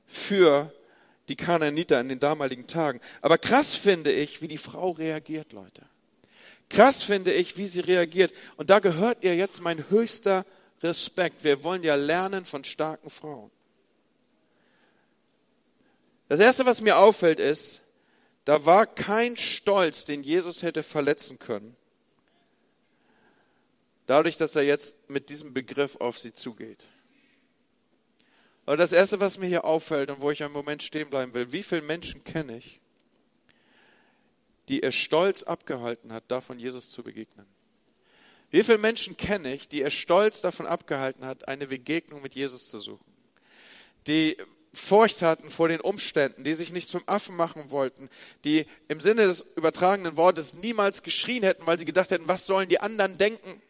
für 0.07 0.73
die 1.29 1.37
Kananiter 1.37 2.01
in 2.01 2.09
den 2.09 2.21
damaligen 2.21 2.67
Tagen. 2.67 3.01
Aber 3.21 3.39
krass 3.39 3.75
finde 3.75 4.13
ich, 4.13 4.43
wie 4.43 4.49
die 4.49 4.59
Frau 4.59 4.91
reagiert, 4.91 5.53
Leute. 5.53 5.83
Krass 6.69 7.03
finde 7.03 7.33
ich, 7.33 7.57
wie 7.57 7.67
sie 7.67 7.81
reagiert. 7.81 8.33
Und 8.57 8.71
da 8.71 8.79
gehört 8.79 9.23
ihr 9.23 9.35
jetzt 9.35 9.61
mein 9.63 9.89
höchster 9.91 10.45
Respekt. 10.83 11.45
Wir 11.45 11.63
wollen 11.63 11.83
ja 11.83 11.95
lernen 11.95 12.45
von 12.45 12.65
starken 12.65 13.11
Frauen. 13.11 13.51
Das 16.29 16.41
erste, 16.41 16.67
was 16.67 16.81
mir 16.81 16.99
auffällt, 16.99 17.41
ist, 17.41 17.81
da 18.45 18.65
war 18.65 18.87
kein 18.87 19.37
Stolz, 19.37 20.05
den 20.05 20.23
Jesus 20.23 20.63
hätte 20.63 20.83
verletzen 20.83 21.39
können. 21.39 21.77
dadurch, 24.07 24.39
dass 24.39 24.57
er 24.57 24.63
jetzt 24.63 24.97
mit 25.09 25.29
diesem 25.29 25.53
Begriff 25.53 25.97
auf 25.97 26.19
sie 26.19 26.33
zugeht. 26.33 26.87
Aber 28.69 28.77
das 28.77 28.93
Erste, 28.93 29.19
was 29.19 29.39
mir 29.39 29.47
hier 29.47 29.65
auffällt 29.65 30.11
und 30.11 30.21
wo 30.21 30.31
ich 30.31 30.45
einen 30.45 30.53
Moment 30.53 30.83
stehen 30.83 31.09
bleiben 31.09 31.33
will, 31.33 31.53
wie 31.53 31.63
viele 31.63 31.81
Menschen 31.81 32.23
kenne 32.23 32.59
ich, 32.59 32.81
die 34.69 34.83
er 34.83 34.93
Stolz 34.93 35.43
abgehalten 35.43 36.13
hat, 36.13 36.25
davon 36.29 36.59
Jesus 36.59 36.91
zu 36.91 37.03
begegnen? 37.03 37.47
Wie 38.51 38.63
viele 38.63 38.77
Menschen 38.77 39.17
kenne 39.17 39.55
ich, 39.55 39.69
die 39.69 39.81
er 39.81 39.91
Stolz 39.91 40.43
davon 40.43 40.67
abgehalten 40.67 41.25
hat, 41.25 41.49
eine 41.49 41.67
Begegnung 41.67 42.21
mit 42.21 42.35
Jesus 42.35 42.69
zu 42.69 42.79
suchen? 42.79 43.11
Die 44.07 44.37
Furcht 44.75 45.23
hatten 45.23 45.49
vor 45.49 45.71
den 45.71 45.81
Umständen, 45.81 46.45
die 46.45 46.53
sich 46.53 46.71
nicht 46.71 46.91
zum 46.91 47.03
Affen 47.07 47.37
machen 47.37 47.71
wollten, 47.71 48.11
die 48.45 48.67
im 48.89 49.01
Sinne 49.01 49.23
des 49.23 49.47
übertragenen 49.57 50.19
Wortes 50.19 50.53
niemals 50.53 51.03
geschrien 51.03 51.43
hätten, 51.43 51.67
weil 51.67 51.79
sie 51.79 51.87
gedacht 51.87 52.11
hätten, 52.11 52.29
was 52.29 52.45
sollen 52.45 52.69
die 52.69 52.81
anderen 52.81 53.17
denken? 53.17 53.63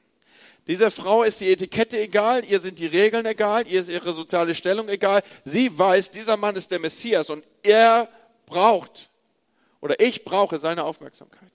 Dieser 0.68 0.90
Frau 0.90 1.22
ist 1.22 1.40
die 1.40 1.50
Etikette 1.50 1.98
egal, 1.98 2.44
ihr 2.44 2.61
sind 2.61 2.78
die 2.78 2.87
Regeln 2.87 3.24
egal, 3.24 3.66
ihr 3.66 3.81
ist 3.81 3.88
ihre 3.88 4.12
soziale 4.12 4.54
Stellung 4.54 4.88
egal. 4.90 5.22
Sie 5.44 5.76
weiß, 5.76 6.11
dieser 6.11 6.37
Mann 6.37 6.57
ist 6.57 6.70
der 6.70 6.78
Messias 6.78 7.31
und 7.31 7.42
er 7.62 8.07
braucht 8.44 9.09
oder 9.81 9.98
ich 9.98 10.24
brauche 10.24 10.59
seine 10.59 10.85
Aufmerksamkeit. 10.85 11.50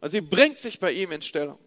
Und 0.00 0.10
sie 0.10 0.20
bringt 0.20 0.58
sich 0.58 0.78
bei 0.78 0.92
ihm 0.92 1.10
in 1.12 1.20
Stellung. 1.20 1.58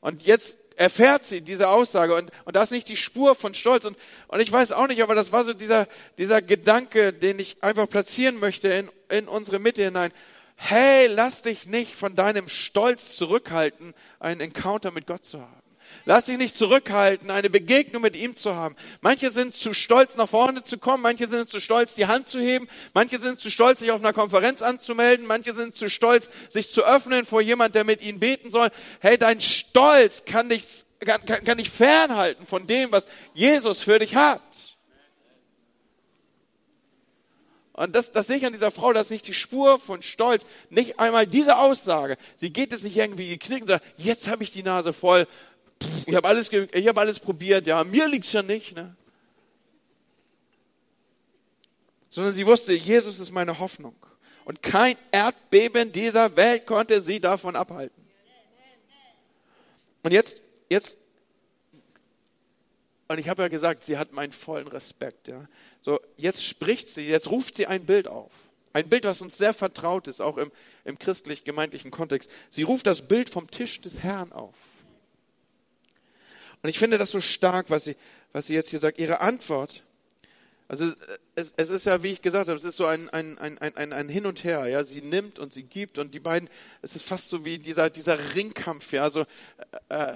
Und 0.00 0.22
jetzt 0.24 0.58
erfährt 0.76 1.24
sie 1.24 1.40
diese 1.40 1.68
Aussage 1.68 2.14
und, 2.14 2.30
und 2.44 2.54
da 2.54 2.62
ist 2.62 2.70
nicht 2.70 2.88
die 2.88 2.96
Spur 2.96 3.34
von 3.34 3.54
Stolz. 3.54 3.86
Und, 3.86 3.96
und 4.28 4.40
ich 4.40 4.52
weiß 4.52 4.72
auch 4.72 4.86
nicht, 4.88 5.02
aber 5.02 5.14
das 5.14 5.32
war 5.32 5.44
so 5.44 5.54
dieser, 5.54 5.88
dieser 6.18 6.42
Gedanke, 6.42 7.14
den 7.14 7.38
ich 7.38 7.62
einfach 7.62 7.88
platzieren 7.88 8.38
möchte 8.38 8.68
in, 8.68 8.90
in 9.08 9.26
unsere 9.26 9.58
Mitte 9.58 9.82
hinein. 9.82 10.12
Hey, 10.56 11.06
lass 11.08 11.42
dich 11.42 11.66
nicht 11.66 11.94
von 11.94 12.16
deinem 12.16 12.48
Stolz 12.48 13.16
zurückhalten, 13.16 13.94
einen 14.18 14.40
Encounter 14.40 14.90
mit 14.90 15.06
Gott 15.06 15.24
zu 15.24 15.40
haben. 15.40 15.62
Lass 16.04 16.26
dich 16.26 16.38
nicht 16.38 16.54
zurückhalten, 16.54 17.30
eine 17.30 17.50
Begegnung 17.50 18.02
mit 18.02 18.16
ihm 18.16 18.36
zu 18.36 18.54
haben. 18.54 18.76
Manche 19.00 19.30
sind 19.30 19.56
zu 19.56 19.74
stolz, 19.74 20.16
nach 20.16 20.28
vorne 20.28 20.62
zu 20.62 20.78
kommen. 20.78 21.02
Manche 21.02 21.28
sind 21.28 21.50
zu 21.50 21.60
stolz, 21.60 21.94
die 21.94 22.06
Hand 22.06 22.28
zu 22.28 22.40
heben. 22.40 22.68
Manche 22.94 23.18
sind 23.18 23.40
zu 23.40 23.50
stolz, 23.50 23.80
sich 23.80 23.90
auf 23.90 24.00
einer 24.00 24.12
Konferenz 24.12 24.62
anzumelden. 24.62 25.26
Manche 25.26 25.52
sind 25.52 25.74
zu 25.74 25.90
stolz, 25.90 26.28
sich 26.48 26.72
zu 26.72 26.84
öffnen 26.84 27.26
vor 27.26 27.40
jemand, 27.40 27.74
der 27.74 27.84
mit 27.84 28.02
ihnen 28.02 28.20
beten 28.20 28.50
soll. 28.50 28.68
Hey, 29.00 29.18
dein 29.18 29.40
Stolz 29.40 30.24
kann 30.24 30.48
dich, 30.48 30.64
kann, 31.00 31.24
kann, 31.26 31.44
kann 31.44 31.58
dich 31.58 31.70
fernhalten 31.70 32.46
von 32.46 32.66
dem, 32.66 32.92
was 32.92 33.06
Jesus 33.34 33.82
für 33.82 33.98
dich 33.98 34.14
hat. 34.14 34.40
Und 37.76 37.94
das, 37.94 38.10
das 38.10 38.26
sehe 38.26 38.38
ich 38.38 38.46
an 38.46 38.54
dieser 38.54 38.70
Frau, 38.70 38.94
das 38.94 39.04
ist 39.04 39.10
nicht 39.10 39.26
die 39.26 39.34
Spur 39.34 39.78
von 39.78 40.02
Stolz, 40.02 40.46
nicht 40.70 40.98
einmal 40.98 41.26
diese 41.26 41.58
Aussage. 41.58 42.16
Sie 42.34 42.50
geht 42.50 42.72
es 42.72 42.82
nicht 42.82 42.96
irgendwie 42.96 43.28
geknickt 43.28 43.62
und 43.62 43.68
sagt, 43.68 43.84
jetzt 43.98 44.28
habe 44.28 44.42
ich 44.42 44.50
die 44.50 44.62
Nase 44.62 44.94
voll, 44.94 45.26
ich 46.06 46.14
habe 46.14 46.26
alles, 46.26 46.50
ich 46.50 46.88
hab 46.88 46.96
alles 46.96 47.20
probiert, 47.20 47.66
ja, 47.66 47.84
mir 47.84 48.08
liegt's 48.08 48.32
ja 48.32 48.42
nicht. 48.42 48.74
Ne? 48.74 48.96
Sondern 52.08 52.32
sie 52.32 52.46
wusste, 52.46 52.72
Jesus 52.72 53.18
ist 53.18 53.30
meine 53.30 53.58
Hoffnung. 53.58 53.94
Und 54.46 54.62
kein 54.62 54.96
Erdbeben 55.10 55.92
dieser 55.92 56.34
Welt 56.34 56.64
konnte 56.64 57.02
sie 57.02 57.20
davon 57.20 57.56
abhalten. 57.56 58.02
Und 60.02 60.12
jetzt, 60.12 60.40
jetzt, 60.70 60.96
und 63.08 63.18
ich 63.18 63.28
habe 63.28 63.42
ja 63.42 63.48
gesagt, 63.48 63.84
sie 63.84 63.98
hat 63.98 64.12
meinen 64.12 64.32
vollen 64.32 64.66
Respekt. 64.66 65.28
Ja. 65.28 65.46
So, 65.80 66.00
jetzt 66.16 66.44
spricht 66.44 66.88
sie, 66.88 67.06
jetzt 67.06 67.30
ruft 67.30 67.56
sie 67.56 67.66
ein 67.66 67.86
Bild 67.86 68.08
auf. 68.08 68.32
Ein 68.72 68.88
Bild, 68.88 69.04
was 69.04 69.22
uns 69.22 69.38
sehr 69.38 69.54
vertraut 69.54 70.06
ist, 70.06 70.20
auch 70.20 70.36
im, 70.36 70.50
im 70.84 70.98
christlich-gemeindlichen 70.98 71.90
Kontext. 71.90 72.30
Sie 72.50 72.62
ruft 72.62 72.86
das 72.86 73.08
Bild 73.08 73.30
vom 73.30 73.50
Tisch 73.50 73.80
des 73.80 74.02
Herrn 74.02 74.32
auf. 74.32 74.54
Und 76.62 76.70
ich 76.70 76.78
finde 76.78 76.98
das 76.98 77.10
so 77.10 77.20
stark, 77.20 77.70
was 77.70 77.84
sie, 77.84 77.96
was 78.32 78.48
sie 78.48 78.54
jetzt 78.54 78.70
hier 78.70 78.80
sagt. 78.80 78.98
Ihre 78.98 79.20
Antwort, 79.20 79.82
also 80.68 80.92
es, 81.36 81.54
es 81.56 81.70
ist 81.70 81.86
ja, 81.86 82.02
wie 82.02 82.08
ich 82.08 82.22
gesagt 82.22 82.48
habe, 82.48 82.58
es 82.58 82.64
ist 82.64 82.76
so 82.76 82.86
ein, 82.86 83.08
ein, 83.10 83.38
ein, 83.38 83.58
ein, 83.58 83.92
ein 83.92 84.08
Hin 84.08 84.26
und 84.26 84.42
Her. 84.42 84.66
Ja, 84.66 84.82
sie 84.84 85.00
nimmt 85.00 85.38
und 85.38 85.52
sie 85.52 85.62
gibt 85.62 85.98
und 85.98 86.12
die 86.12 86.20
beiden, 86.20 86.50
es 86.82 86.96
ist 86.96 87.04
fast 87.04 87.28
so 87.28 87.44
wie 87.44 87.58
dieser, 87.58 87.88
dieser 87.88 88.34
Ringkampf. 88.34 88.92
Ja, 88.92 89.10
so, 89.10 89.24
äh, 89.88 90.14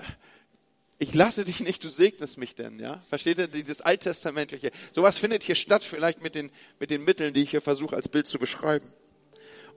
ich 1.01 1.15
lasse 1.15 1.47
dich 1.47 1.61
nicht, 1.61 1.83
du 1.83 1.89
segnest 1.89 2.37
mich 2.37 2.55
denn, 2.55 2.79
ja? 2.79 3.03
Versteht 3.09 3.39
ihr 3.39 3.49
dieses 3.49 3.81
alttestamentliche? 3.81 4.71
Sowas 4.93 5.17
findet 5.17 5.43
hier 5.43 5.55
statt, 5.55 5.83
vielleicht 5.83 6.23
mit 6.23 6.35
den, 6.35 6.51
mit 6.79 6.91
den 6.91 7.03
Mitteln, 7.03 7.33
die 7.33 7.43
ich 7.43 7.51
hier 7.51 7.63
versuche 7.63 7.97
als 7.97 8.09
Bild 8.09 8.27
zu 8.27 8.39
beschreiben. 8.39 8.87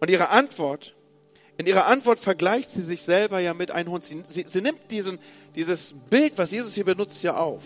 Und 0.02 0.10
ihre 0.10 0.30
Antwort, 0.32 0.94
in 1.58 1.66
ihrer 1.66 1.88
Antwort 1.88 2.20
vergleicht 2.20 2.72
sie 2.72 2.82
sich 2.82 3.04
selber 3.04 3.40
ja 3.40 3.54
mit 3.54 3.72
einem 3.72 3.90
Hund. 3.92 4.04
Sie, 4.04 4.22
sie, 4.30 4.46
sie 4.46 4.62
nimmt 4.62 4.92
diesen, 4.92 5.18
dieses 5.56 5.94
Bild, 6.10 6.34
was 6.36 6.52
Jesus 6.52 6.74
hier 6.74 6.84
benutzt, 6.84 7.24
ja 7.24 7.38
auf. 7.38 7.64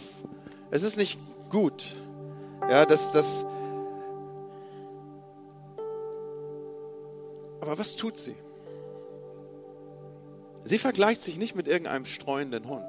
Es 0.70 0.84
ist 0.84 0.96
nicht 0.98 1.18
gut. 1.50 1.84
Ja, 2.70 2.86
das, 2.86 3.12
das. 3.12 3.44
Aber 7.60 7.80
was 7.80 7.96
tut 7.96 8.20
sie? 8.20 8.36
Sie 10.64 10.78
vergleicht 10.78 11.24
sich 11.24 11.38
nicht 11.38 11.56
mit 11.56 11.68
irgendeinem 11.68 12.06
streuenden 12.06 12.68
Hund, 12.68 12.86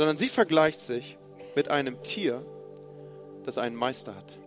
sondern 0.00 0.16
sie 0.16 0.30
vergleicht 0.30 0.80
sich 0.80 1.18
mit 1.54 1.70
einem 1.70 2.02
Tier, 2.02 2.42
das 3.44 3.58
einen 3.58 3.76
Meister 3.76 4.16
hat. 4.16 4.38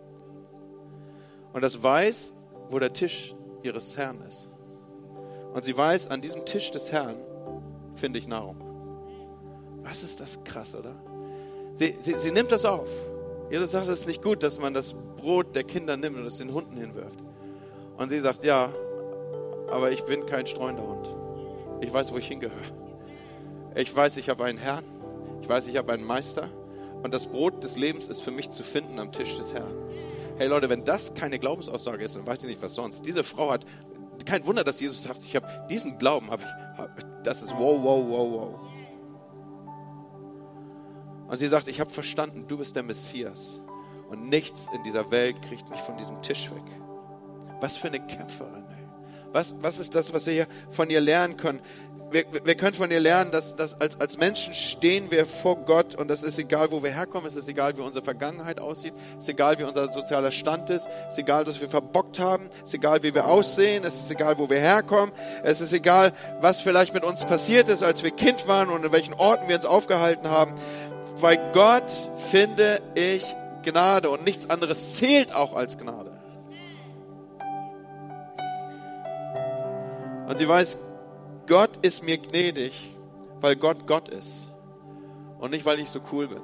Und 1.52 1.62
das 1.62 1.80
weiß, 1.80 2.32
wo 2.70 2.80
der 2.80 2.92
Tisch 2.92 3.36
ihres 3.62 3.96
Herrn 3.96 4.20
ist. 4.28 4.48
Und 5.54 5.64
sie 5.64 5.76
weiß, 5.76 6.08
an 6.08 6.20
diesem 6.20 6.44
Tisch 6.44 6.72
des 6.72 6.90
Herrn 6.90 7.14
finde 7.94 8.18
ich 8.18 8.26
Nahrung. 8.26 8.56
Was 9.84 10.02
ist 10.02 10.18
das 10.18 10.42
krass, 10.42 10.74
oder? 10.74 10.96
Sie, 11.72 11.94
sie, 12.00 12.18
sie 12.18 12.32
nimmt 12.32 12.50
das 12.50 12.64
auf. 12.64 12.88
Jesus 13.48 13.70
sagt, 13.70 13.86
es 13.86 14.00
ist 14.00 14.08
nicht 14.08 14.24
gut, 14.24 14.42
dass 14.42 14.58
man 14.58 14.74
das 14.74 14.92
Brot 15.16 15.54
der 15.54 15.62
Kinder 15.62 15.96
nimmt 15.96 16.16
und 16.16 16.26
es 16.26 16.38
den 16.38 16.52
Hunden 16.52 16.76
hinwirft. 16.76 17.22
Und 17.96 18.08
sie 18.08 18.18
sagt, 18.18 18.44
ja, 18.44 18.72
aber 19.70 19.92
ich 19.92 20.02
bin 20.02 20.26
kein 20.26 20.48
streuender 20.48 20.84
Hund. 20.84 21.08
Ich 21.80 21.92
weiß, 21.92 22.12
wo 22.12 22.16
ich 22.16 22.26
hingehöre. 22.26 22.58
Ich 23.76 23.94
weiß, 23.94 24.16
ich 24.16 24.28
habe 24.28 24.42
einen 24.46 24.58
Herrn. 24.58 24.93
Ich 25.44 25.50
weiß, 25.50 25.66
ich 25.66 25.76
habe 25.76 25.92
einen 25.92 26.06
Meister. 26.06 26.48
Und 27.02 27.12
das 27.12 27.26
Brot 27.26 27.62
des 27.62 27.76
Lebens 27.76 28.08
ist 28.08 28.22
für 28.22 28.30
mich 28.30 28.48
zu 28.48 28.62
finden 28.62 28.98
am 28.98 29.12
Tisch 29.12 29.36
des 29.36 29.52
Herrn. 29.52 29.76
Hey 30.38 30.48
Leute, 30.48 30.70
wenn 30.70 30.86
das 30.86 31.12
keine 31.12 31.38
Glaubensaussage 31.38 32.02
ist, 32.02 32.16
dann 32.16 32.26
weiß 32.26 32.38
ich 32.38 32.46
nicht, 32.46 32.62
was 32.62 32.74
sonst. 32.74 33.04
Diese 33.04 33.22
Frau 33.22 33.50
hat 33.50 33.66
kein 34.24 34.46
Wunder, 34.46 34.64
dass 34.64 34.80
Jesus 34.80 35.02
sagt, 35.02 35.22
ich 35.22 35.36
habe 35.36 35.46
diesen 35.68 35.98
Glauben, 35.98 36.30
habe 36.30 36.42
ich, 36.96 37.04
das 37.24 37.42
ist 37.42 37.50
wow, 37.50 37.78
wow, 37.82 38.02
wow, 38.08 38.32
wow. 38.32 38.58
Und 41.28 41.36
sie 41.36 41.48
sagt, 41.48 41.68
ich 41.68 41.78
habe 41.78 41.90
verstanden, 41.90 42.46
du 42.48 42.56
bist 42.56 42.74
der 42.74 42.82
Messias. 42.82 43.60
Und 44.08 44.30
nichts 44.30 44.68
in 44.74 44.82
dieser 44.82 45.10
Welt 45.10 45.42
kriegt 45.42 45.68
mich 45.68 45.80
von 45.80 45.98
diesem 45.98 46.22
Tisch 46.22 46.50
weg. 46.50 46.64
Was 47.60 47.76
für 47.76 47.88
eine 47.88 48.00
Kämpferin. 48.00 48.64
Was, 49.34 49.54
was 49.60 49.78
ist 49.78 49.94
das, 49.94 50.14
was 50.14 50.26
wir 50.26 50.32
hier 50.32 50.46
von 50.70 50.88
ihr 50.88 51.00
lernen 51.00 51.36
können? 51.36 51.60
wir, 52.14 52.24
wir 52.44 52.54
können 52.54 52.76
von 52.76 52.92
ihr 52.92 53.00
lernen, 53.00 53.32
dass, 53.32 53.56
dass 53.56 53.80
als, 53.80 54.00
als 54.00 54.18
Menschen 54.18 54.54
stehen 54.54 55.10
wir 55.10 55.26
vor 55.26 55.56
Gott 55.64 55.96
und 55.96 56.06
das 56.08 56.22
ist 56.22 56.38
egal, 56.38 56.70
wo 56.70 56.80
wir 56.80 56.92
herkommen, 56.92 57.26
es 57.26 57.34
ist 57.34 57.48
egal, 57.48 57.76
wie 57.76 57.82
unsere 57.82 58.04
Vergangenheit 58.04 58.60
aussieht, 58.60 58.94
es 59.18 59.24
ist 59.24 59.30
egal, 59.30 59.58
wie 59.58 59.64
unser 59.64 59.92
sozialer 59.92 60.30
Stand 60.30 60.70
ist, 60.70 60.86
es 61.08 61.14
ist 61.14 61.18
egal, 61.18 61.44
was 61.44 61.60
wir 61.60 61.68
verbockt 61.68 62.20
haben, 62.20 62.48
es 62.62 62.68
ist 62.68 62.74
egal, 62.74 63.02
wie 63.02 63.12
wir 63.14 63.26
aussehen, 63.26 63.82
es 63.84 63.94
ist 63.94 64.10
egal, 64.12 64.38
wo 64.38 64.48
wir 64.48 64.60
herkommen, 64.60 65.12
es 65.42 65.60
ist 65.60 65.72
egal, 65.72 66.12
was 66.40 66.60
vielleicht 66.60 66.94
mit 66.94 67.02
uns 67.02 67.24
passiert 67.24 67.68
ist, 67.68 67.82
als 67.82 68.04
wir 68.04 68.12
Kind 68.12 68.46
waren 68.46 68.68
und 68.68 68.84
in 68.84 68.92
welchen 68.92 69.14
Orten 69.14 69.48
wir 69.48 69.56
uns 69.56 69.64
aufgehalten 69.64 70.30
haben. 70.30 70.54
Bei 71.20 71.34
Gott 71.34 71.90
finde 72.30 72.80
ich 72.94 73.24
Gnade 73.64 74.08
und 74.08 74.24
nichts 74.24 74.48
anderes 74.50 74.96
zählt 74.96 75.34
auch 75.34 75.56
als 75.56 75.78
Gnade. 75.78 76.13
Und 80.26 80.38
sie 80.38 80.48
weiß, 80.48 80.78
Gott 81.46 81.70
ist 81.82 82.02
mir 82.02 82.18
gnädig, 82.18 82.72
weil 83.40 83.56
Gott 83.56 83.86
Gott 83.86 84.08
ist 84.08 84.48
und 85.38 85.50
nicht, 85.50 85.66
weil 85.66 85.78
ich 85.78 85.90
so 85.90 86.00
cool 86.12 86.28
bin. 86.28 86.40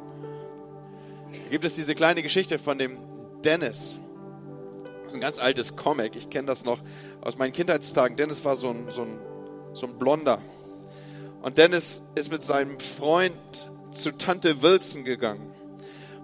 Da 1.32 1.50
gibt 1.50 1.64
es 1.64 1.74
diese 1.74 1.94
kleine 1.94 2.22
Geschichte 2.22 2.58
von 2.58 2.78
dem 2.78 2.98
Dennis. 3.42 3.98
Das 5.02 5.12
ist 5.12 5.14
ein 5.14 5.20
ganz 5.20 5.38
altes 5.38 5.76
Comic. 5.76 6.14
Ich 6.16 6.28
kenne 6.28 6.46
das 6.46 6.64
noch 6.64 6.78
aus 7.22 7.38
meinen 7.38 7.52
Kindheitstagen. 7.52 8.16
Dennis 8.16 8.44
war 8.44 8.54
so 8.54 8.68
ein, 8.68 8.90
so, 8.92 9.02
ein, 9.02 9.18
so 9.72 9.86
ein 9.86 9.98
Blonder. 9.98 10.42
Und 11.42 11.56
Dennis 11.56 12.02
ist 12.14 12.30
mit 12.30 12.42
seinem 12.42 12.78
Freund 12.78 13.38
zu 13.92 14.12
Tante 14.12 14.62
Wilson 14.62 15.04
gegangen. 15.04 15.54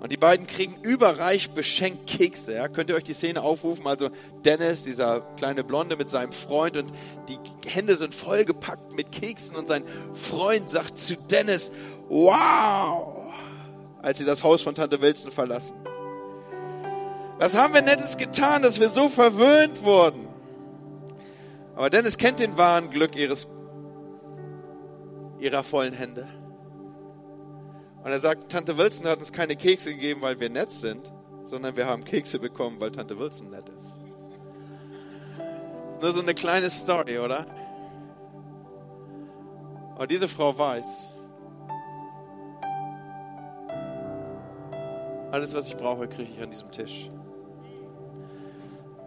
Und 0.00 0.12
die 0.12 0.16
beiden 0.16 0.46
kriegen 0.46 0.76
überreich 0.82 1.50
beschenkt 1.50 2.06
Kekse. 2.06 2.54
Ja? 2.54 2.68
Könnt 2.68 2.90
ihr 2.90 2.96
euch 2.96 3.04
die 3.04 3.14
Szene 3.14 3.42
aufrufen? 3.42 3.87
Also 3.87 4.11
Dennis, 4.44 4.85
dieser 4.85 5.20
kleine 5.37 5.64
Blonde 5.64 5.96
mit 5.96 6.11
seinem 6.11 6.32
Freund 6.32 6.76
und 6.76 6.92
die 7.28 7.38
Hände 7.68 7.96
sind 7.96 8.14
vollgepackt 8.14 8.92
mit 8.92 9.11
Keksen 9.11 9.56
und 9.56 9.68
sein 9.68 9.82
Freund 10.14 10.68
sagt 10.68 10.98
zu 10.98 11.16
Dennis, 11.16 11.72
wow, 12.09 13.24
als 14.02 14.18
sie 14.18 14.24
das 14.24 14.42
Haus 14.42 14.62
von 14.62 14.74
Tante 14.74 15.00
Wilson 15.00 15.32
verlassen. 15.32 15.76
Was 17.38 17.56
haben 17.56 17.74
wir 17.74 17.82
Nettes 17.82 18.16
getan, 18.16 18.62
dass 18.62 18.80
wir 18.80 18.88
so 18.88 19.09
verwöhnt 19.09 19.82
wurden? 19.82 20.28
Aber 21.74 21.90
Dennis 21.90 22.16
kennt 22.16 22.40
den 22.40 22.56
wahren 22.56 22.90
Glück 22.90 23.16
ihres 23.16 23.46
ihrer 25.38 25.62
vollen 25.62 25.92
Hände. 25.92 26.26
Und 28.06 28.12
er 28.12 28.20
sagt, 28.20 28.52
Tante 28.52 28.78
Wilson 28.78 29.08
hat 29.08 29.18
uns 29.18 29.32
keine 29.32 29.56
Kekse 29.56 29.92
gegeben, 29.92 30.22
weil 30.22 30.38
wir 30.38 30.48
nett 30.48 30.70
sind, 30.70 31.10
sondern 31.42 31.76
wir 31.76 31.88
haben 31.88 32.04
Kekse 32.04 32.38
bekommen, 32.38 32.76
weil 32.78 32.92
Tante 32.92 33.18
Wilson 33.18 33.50
nett 33.50 33.68
ist. 33.68 33.98
Nur 36.00 36.12
so 36.12 36.20
eine 36.20 36.32
kleine 36.32 36.70
Story, 36.70 37.18
oder? 37.18 37.44
Aber 39.96 40.06
diese 40.06 40.28
Frau 40.28 40.56
weiß, 40.56 41.08
alles, 45.32 45.52
was 45.52 45.66
ich 45.66 45.76
brauche, 45.76 46.06
kriege 46.06 46.30
ich 46.32 46.40
an 46.40 46.52
diesem 46.52 46.70
Tisch. 46.70 47.10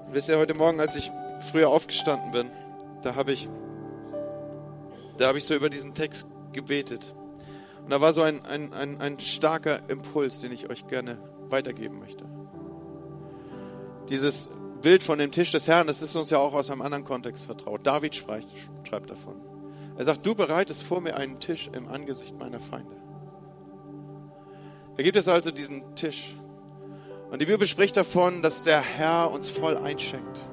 Wisst 0.10 0.28
ihr, 0.28 0.38
heute 0.38 0.56
Morgen, 0.56 0.82
als 0.82 0.98
ich 0.98 1.10
früher 1.54 1.70
aufgestanden 1.70 2.34
bin, 2.34 2.52
da 3.02 3.16
habe 3.16 3.32
ich, 3.32 3.48
da 5.16 5.28
habe 5.28 5.38
ich 5.38 5.46
so 5.46 5.56
über 5.56 5.70
diesen 5.70 5.94
Text 5.94 6.28
gebetet. 6.52 7.14
Und 7.90 7.94
da 7.94 8.02
war 8.02 8.14
so 8.14 8.22
ein, 8.22 8.46
ein, 8.46 8.72
ein, 8.72 9.02
ein 9.02 9.20
starker 9.20 9.90
Impuls, 9.90 10.42
den 10.42 10.52
ich 10.52 10.70
euch 10.70 10.86
gerne 10.86 11.18
weitergeben 11.50 11.98
möchte. 11.98 12.24
Dieses 14.10 14.48
Bild 14.84 15.02
von 15.02 15.18
dem 15.18 15.32
Tisch 15.32 15.52
des 15.52 15.68
Herrn, 15.68 15.88
das 15.88 16.04
ist 16.04 16.16
uns 16.16 16.30
ja 16.30 16.38
auch 16.38 16.54
aus 16.54 16.70
einem 16.70 16.84
anderen 16.84 17.04
Kontext 17.04 17.46
vertraut. 17.46 17.82
David 17.88 18.14
schreibt, 18.14 18.46
schreibt 18.88 19.10
davon. 19.10 19.42
Er 19.98 20.06
sagt, 20.06 20.24
du 20.24 20.36
bereitest 20.36 20.84
vor 20.84 21.02
mir 21.02 21.18
einen 21.18 21.40
Tisch 21.40 21.68
im 21.74 21.88
Angesicht 21.88 22.38
meiner 22.38 22.60
Feinde. 22.60 22.96
Da 24.96 25.02
gibt 25.02 25.18
es 25.18 25.28
also 25.28 25.50
diesen 25.50 25.96
Tisch. 25.96 26.36
Und 27.32 27.42
die 27.42 27.48
Bibel 27.48 27.68
spricht 27.68 27.98
davon, 27.98 28.44
dass 28.44 28.62
der 28.62 28.82
Herr 28.82 29.32
uns 29.32 29.50
voll 29.50 29.76
einschenkt. 29.78 30.48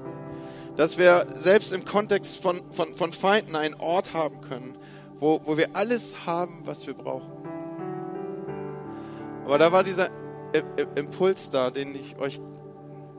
Dass 0.79 0.96
wir 0.96 1.27
selbst 1.37 1.75
im 1.75 1.85
Kontext 1.85 2.38
von, 2.38 2.62
von, 2.72 2.96
von 2.96 3.12
Feinden 3.12 3.57
einen 3.57 3.75
Ort 3.75 4.14
haben 4.14 4.40
können, 4.40 4.75
wo, 5.18 5.40
wo 5.44 5.57
wir 5.57 5.74
alles 5.74 6.26
haben, 6.26 6.62
was 6.64 6.87
wir 6.87 6.94
brauchen. 6.94 7.33
Aber 9.44 9.59
da 9.59 9.70
war 9.70 9.85
dieser 9.85 10.09
Impuls 10.96 11.50
da, 11.50 11.70
den 11.70 11.94
ich 11.94 12.18
euch 12.18 12.40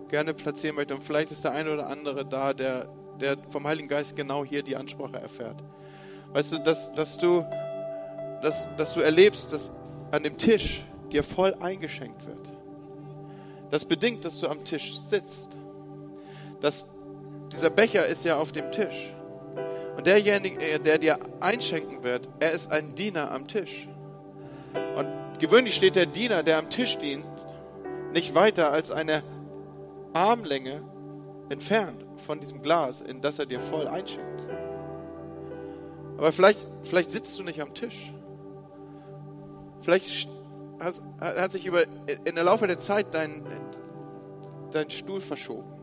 gerne 0.09 0.33
platzieren 0.33 0.75
möchte. 0.75 0.95
Und 0.95 1.03
vielleicht 1.03 1.31
ist 1.31 1.43
der 1.43 1.53
eine 1.53 1.73
oder 1.73 1.87
andere 1.87 2.25
da, 2.25 2.53
der, 2.53 2.87
der 3.19 3.37
vom 3.49 3.65
Heiligen 3.65 3.87
Geist 3.87 4.15
genau 4.15 4.43
hier 4.43 4.63
die 4.63 4.75
Ansprache 4.75 5.17
erfährt. 5.17 5.63
Weißt 6.33 6.51
du, 6.51 6.57
dass, 6.59 6.91
dass 6.93 7.17
du, 7.17 7.45
dass, 8.41 8.67
dass 8.77 8.93
du 8.93 8.99
erlebst, 8.99 9.53
dass 9.53 9.71
an 10.11 10.23
dem 10.23 10.37
Tisch 10.37 10.85
dir 11.11 11.23
voll 11.23 11.55
eingeschenkt 11.59 12.25
wird. 12.25 12.51
Das 13.71 13.85
bedingt, 13.85 14.23
dass 14.25 14.39
du 14.39 14.47
am 14.47 14.63
Tisch 14.63 14.97
sitzt. 14.97 15.57
Das, 16.61 16.85
dieser 17.51 17.69
Becher 17.69 18.05
ist 18.05 18.23
ja 18.25 18.37
auf 18.37 18.51
dem 18.51 18.71
Tisch. 18.71 19.13
Und 19.95 20.05
derjenige, 20.05 20.79
der 20.79 20.97
dir 20.99 21.17
einschenken 21.39 22.03
wird, 22.03 22.27
er 22.39 22.51
ist 22.51 22.71
ein 22.71 22.95
Diener 22.95 23.31
am 23.31 23.47
Tisch. 23.47 23.87
Und 24.95 25.07
gewöhnlich 25.39 25.75
steht 25.75 25.95
der 25.95 26.05
Diener, 26.05 26.43
der 26.43 26.59
am 26.59 26.69
Tisch 26.69 26.97
dient, 26.97 27.25
nicht 28.13 28.35
weiter 28.35 28.71
als 28.71 28.91
eine 28.91 29.23
Armlänge 30.13 30.81
entfernt 31.49 32.05
von 32.25 32.39
diesem 32.39 32.61
Glas, 32.61 33.01
in 33.01 33.21
das 33.21 33.39
er 33.39 33.45
dir 33.45 33.59
voll 33.59 33.87
einschenkt. 33.87 34.47
Aber 36.17 36.31
vielleicht, 36.31 36.59
vielleicht 36.83 37.11
sitzt 37.11 37.37
du 37.37 37.43
nicht 37.43 37.61
am 37.61 37.73
Tisch. 37.73 38.11
Vielleicht 39.81 40.27
hat, 40.79 41.01
hat 41.19 41.51
sich 41.51 41.65
über, 41.65 41.83
in 42.07 42.35
der 42.35 42.43
Laufe 42.43 42.67
der 42.67 42.79
Zeit 42.79 43.13
dein, 43.13 43.43
dein 44.71 44.89
Stuhl 44.89 45.21
verschoben. 45.21 45.76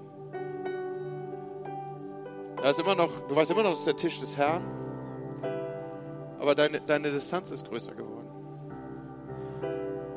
Da 2.64 2.70
ist 2.70 2.80
immer 2.80 2.94
noch, 2.94 3.10
du 3.28 3.36
weißt 3.36 3.50
immer 3.50 3.62
noch, 3.62 3.74
es 3.74 3.80
ist 3.80 3.88
der 3.88 3.96
Tisch 3.96 4.18
des 4.20 4.38
Herrn, 4.38 4.64
aber 6.40 6.54
deine, 6.54 6.80
deine 6.80 7.10
Distanz 7.10 7.50
ist 7.50 7.68
größer 7.68 7.94
geworden. 7.94 8.26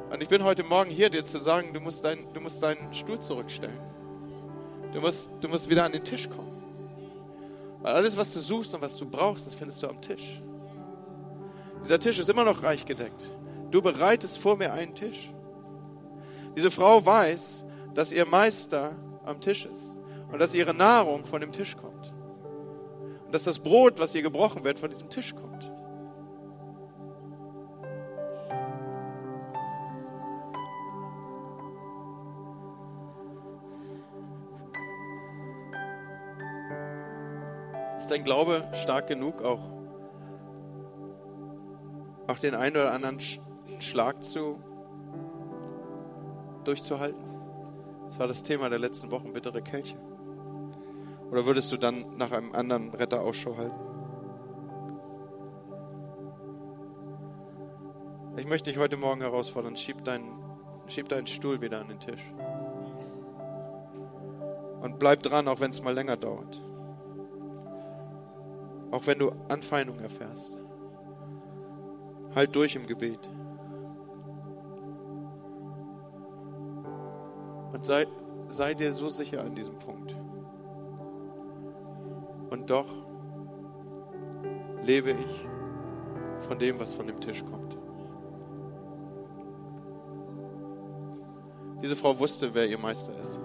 Und 0.10 0.22
ich 0.22 0.30
bin 0.30 0.42
heute 0.42 0.64
Morgen 0.64 0.90
hier, 0.90 1.10
dir 1.10 1.26
zu 1.26 1.40
sagen, 1.40 1.74
du 1.74 1.82
musst, 1.82 2.06
dein, 2.06 2.34
du 2.34 2.40
musst 2.40 2.64
deinen 2.64 2.94
Stuhl 2.94 3.20
zurückstellen. 3.20 3.82
Du 4.94 5.02
musst, 5.02 5.30
du 5.42 5.50
musst 5.50 5.70
wieder 5.70 5.84
an 5.84 5.92
den 5.92 6.06
Tisch 6.06 6.30
kommen. 6.30 6.64
Weil 7.82 7.96
alles, 7.96 8.16
was 8.16 8.32
du 8.34 8.40
suchst 8.40 8.74
und 8.74 8.82
was 8.82 8.96
du 8.96 9.06
brauchst, 9.06 9.46
das 9.46 9.54
findest 9.54 9.84
du 9.84 9.90
am 9.90 10.00
Tisch. 10.00 10.42
Dieser 11.84 12.00
Tisch 12.00 12.18
ist 12.18 12.30
immer 12.30 12.46
noch 12.46 12.64
reich 12.64 12.86
gedeckt. 12.86 13.30
Du 13.72 13.82
bereitest 13.82 14.38
vor 14.38 14.56
mir 14.56 14.72
einen 14.72 14.96
Tisch. 14.96 15.34
Diese 16.56 16.72
Frau 16.72 17.06
weiß, 17.06 17.66
dass 17.94 18.14
ihr 18.14 18.26
Meister 18.26 18.96
am 19.26 19.42
Tisch 19.42 19.66
ist 19.66 19.98
und 20.32 20.40
dass 20.40 20.54
ihre 20.54 20.74
Nahrung 20.74 21.26
von 21.26 21.42
dem 21.42 21.52
Tisch 21.52 21.76
kommt. 21.76 22.14
Und 23.28 23.36
dass 23.36 23.44
das 23.44 23.60
Brot, 23.60 24.00
was 24.00 24.16
ihr 24.16 24.22
gebrochen 24.22 24.64
wird, 24.64 24.80
von 24.80 24.90
diesem 24.90 25.10
Tisch 25.10 25.36
kommt. 25.36 25.70
Ist 37.98 38.10
dein 38.10 38.24
Glaube 38.24 38.64
stark 38.82 39.08
genug, 39.08 39.42
auch, 39.42 39.60
auch 42.28 42.40
den 42.40 42.56
einen 42.56 42.78
oder 42.78 42.94
anderen 42.94 43.20
Schlag 43.80 44.24
zu 44.24 44.58
durchzuhalten? 46.64 47.26
Das 48.06 48.20
war 48.20 48.30
das 48.30 48.42
Thema 48.42 48.70
der 48.70 48.80
letzten 48.80 49.12
Wochen, 49.12 49.34
bittere 49.34 49.62
Kelche. 49.62 49.98
Oder 51.32 51.46
würdest 51.46 51.72
du 51.72 51.78
dann 51.78 52.06
nach 52.18 52.32
einem 52.32 52.54
anderen 52.54 52.94
Retter 52.94 53.22
Ausschau 53.22 53.58
halten? 53.58 53.80
Ich 58.38 58.48
möchte 58.48 58.70
dich 58.70 58.80
heute 58.80 58.98
Morgen 58.98 59.22
herausfordern, 59.22 59.76
schieb 59.76 60.04
deinen, 60.04 60.40
schieb 60.88 61.10
deinen 61.10 61.28
Stuhl 61.28 61.60
wieder 61.60 61.82
an 61.82 61.90
den 61.90 62.00
Tisch. 62.00 62.22
Und 64.82 65.00
bleib 65.00 65.24
dran, 65.24 65.48
auch 65.48 65.60
wenn 65.60 65.72
es 65.72 65.84
mal 65.84 65.94
länger 65.94 66.16
dauert. 66.16 66.62
Auch 68.92 69.06
wenn 69.06 69.20
du 69.20 69.32
Anfeindung 69.50 70.00
erfährst. 70.00 70.56
Halt 72.36 72.56
durch 72.56 72.76
im 72.76 72.88
Gebet. 72.88 73.20
Und 77.74 77.86
sei, 77.86 78.06
sei 78.48 78.76
dir 78.76 78.94
so 78.94 79.10
sicher 79.10 79.42
an 79.42 79.56
diesem 79.56 79.78
Punkt. 79.80 80.16
Und 82.50 82.70
doch 82.70 82.88
lebe 84.84 85.12
ich 85.12 85.48
von 86.48 86.58
dem, 86.58 86.80
was 86.80 86.94
von 86.94 87.08
dem 87.08 87.20
Tisch 87.20 87.44
kommt. 87.46 87.78
Diese 91.82 91.96
Frau 91.96 92.18
wusste, 92.18 92.54
wer 92.54 92.68
ihr 92.68 92.80
Meister 92.80 93.14
ist. 93.22 93.40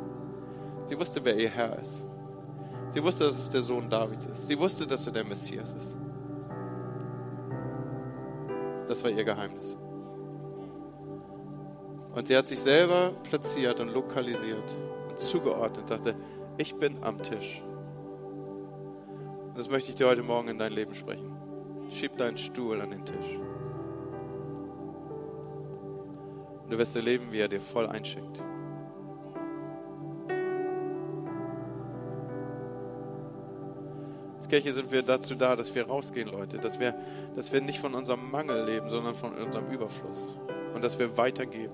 Sie 0.85 0.99
wusste, 0.99 1.25
wer 1.25 1.37
ihr 1.37 1.51
Herr 1.51 1.79
ist. 1.79 2.03
Sie 2.89 3.03
wusste, 3.03 3.25
dass 3.25 3.39
es 3.39 3.49
der 3.49 3.63
Sohn 3.63 3.89
Davids 3.89 4.27
ist. 4.27 4.47
Sie 4.47 4.59
wusste, 4.59 4.87
dass 4.87 5.07
er 5.07 5.13
der 5.13 5.25
Messias 5.25 5.75
ist. 5.75 5.97
Das 8.89 9.03
war 9.03 9.11
ihr 9.11 9.25
Geheimnis. 9.25 9.77
Und 12.15 12.29
sie 12.29 12.37
hat 12.37 12.47
sich 12.47 12.61
selber 12.61 13.13
platziert 13.23 13.81
und 13.81 13.89
lokalisiert 13.89 14.77
und 15.09 15.19
zugeordnet 15.19 15.83
und 15.83 15.89
sagte, 15.89 16.15
ich 16.59 16.75
bin 16.75 17.03
am 17.03 17.23
Tisch. 17.23 17.63
Und 19.53 19.59
das 19.59 19.69
möchte 19.71 19.91
ich 19.91 19.97
dir 19.97 20.09
heute 20.09 20.23
Morgen 20.23 20.49
in 20.49 20.59
dein 20.59 20.73
Leben 20.73 20.95
sprechen. 20.95 21.37
Schieb 21.91 22.17
deinen 22.17 22.39
Stuhl 22.39 22.81
an 22.81 22.91
den 22.91 23.05
Tisch. 23.05 23.37
Und 26.65 26.71
du 26.71 26.79
wirst 26.79 26.97
erleben, 26.97 27.31
wie 27.31 27.41
er 27.41 27.49
dir 27.49 27.61
voll 27.61 27.87
einschickt. 27.87 28.43
Kirche 34.53 34.75
sind 34.75 34.93
wir 34.93 35.03
dazu 35.03 35.35
da, 35.35 35.57
dass 35.57 35.75
wir 35.75 35.87
rausgehen, 35.87 36.29
Leute, 36.29 36.59
dass 36.59 36.79
wir, 36.79 36.95
dass 37.35 37.51
wir 37.55 37.63
nicht 37.63 37.79
von 37.79 37.95
unserem 37.95 38.31
Mangel 38.31 38.67
leben, 38.67 38.91
sondern 38.91 39.15
von 39.15 39.33
unserem 39.33 39.71
Überfluss 39.71 40.37
und 40.75 40.85
dass 40.85 40.99
wir 40.99 41.17
weitergeben, 41.17 41.73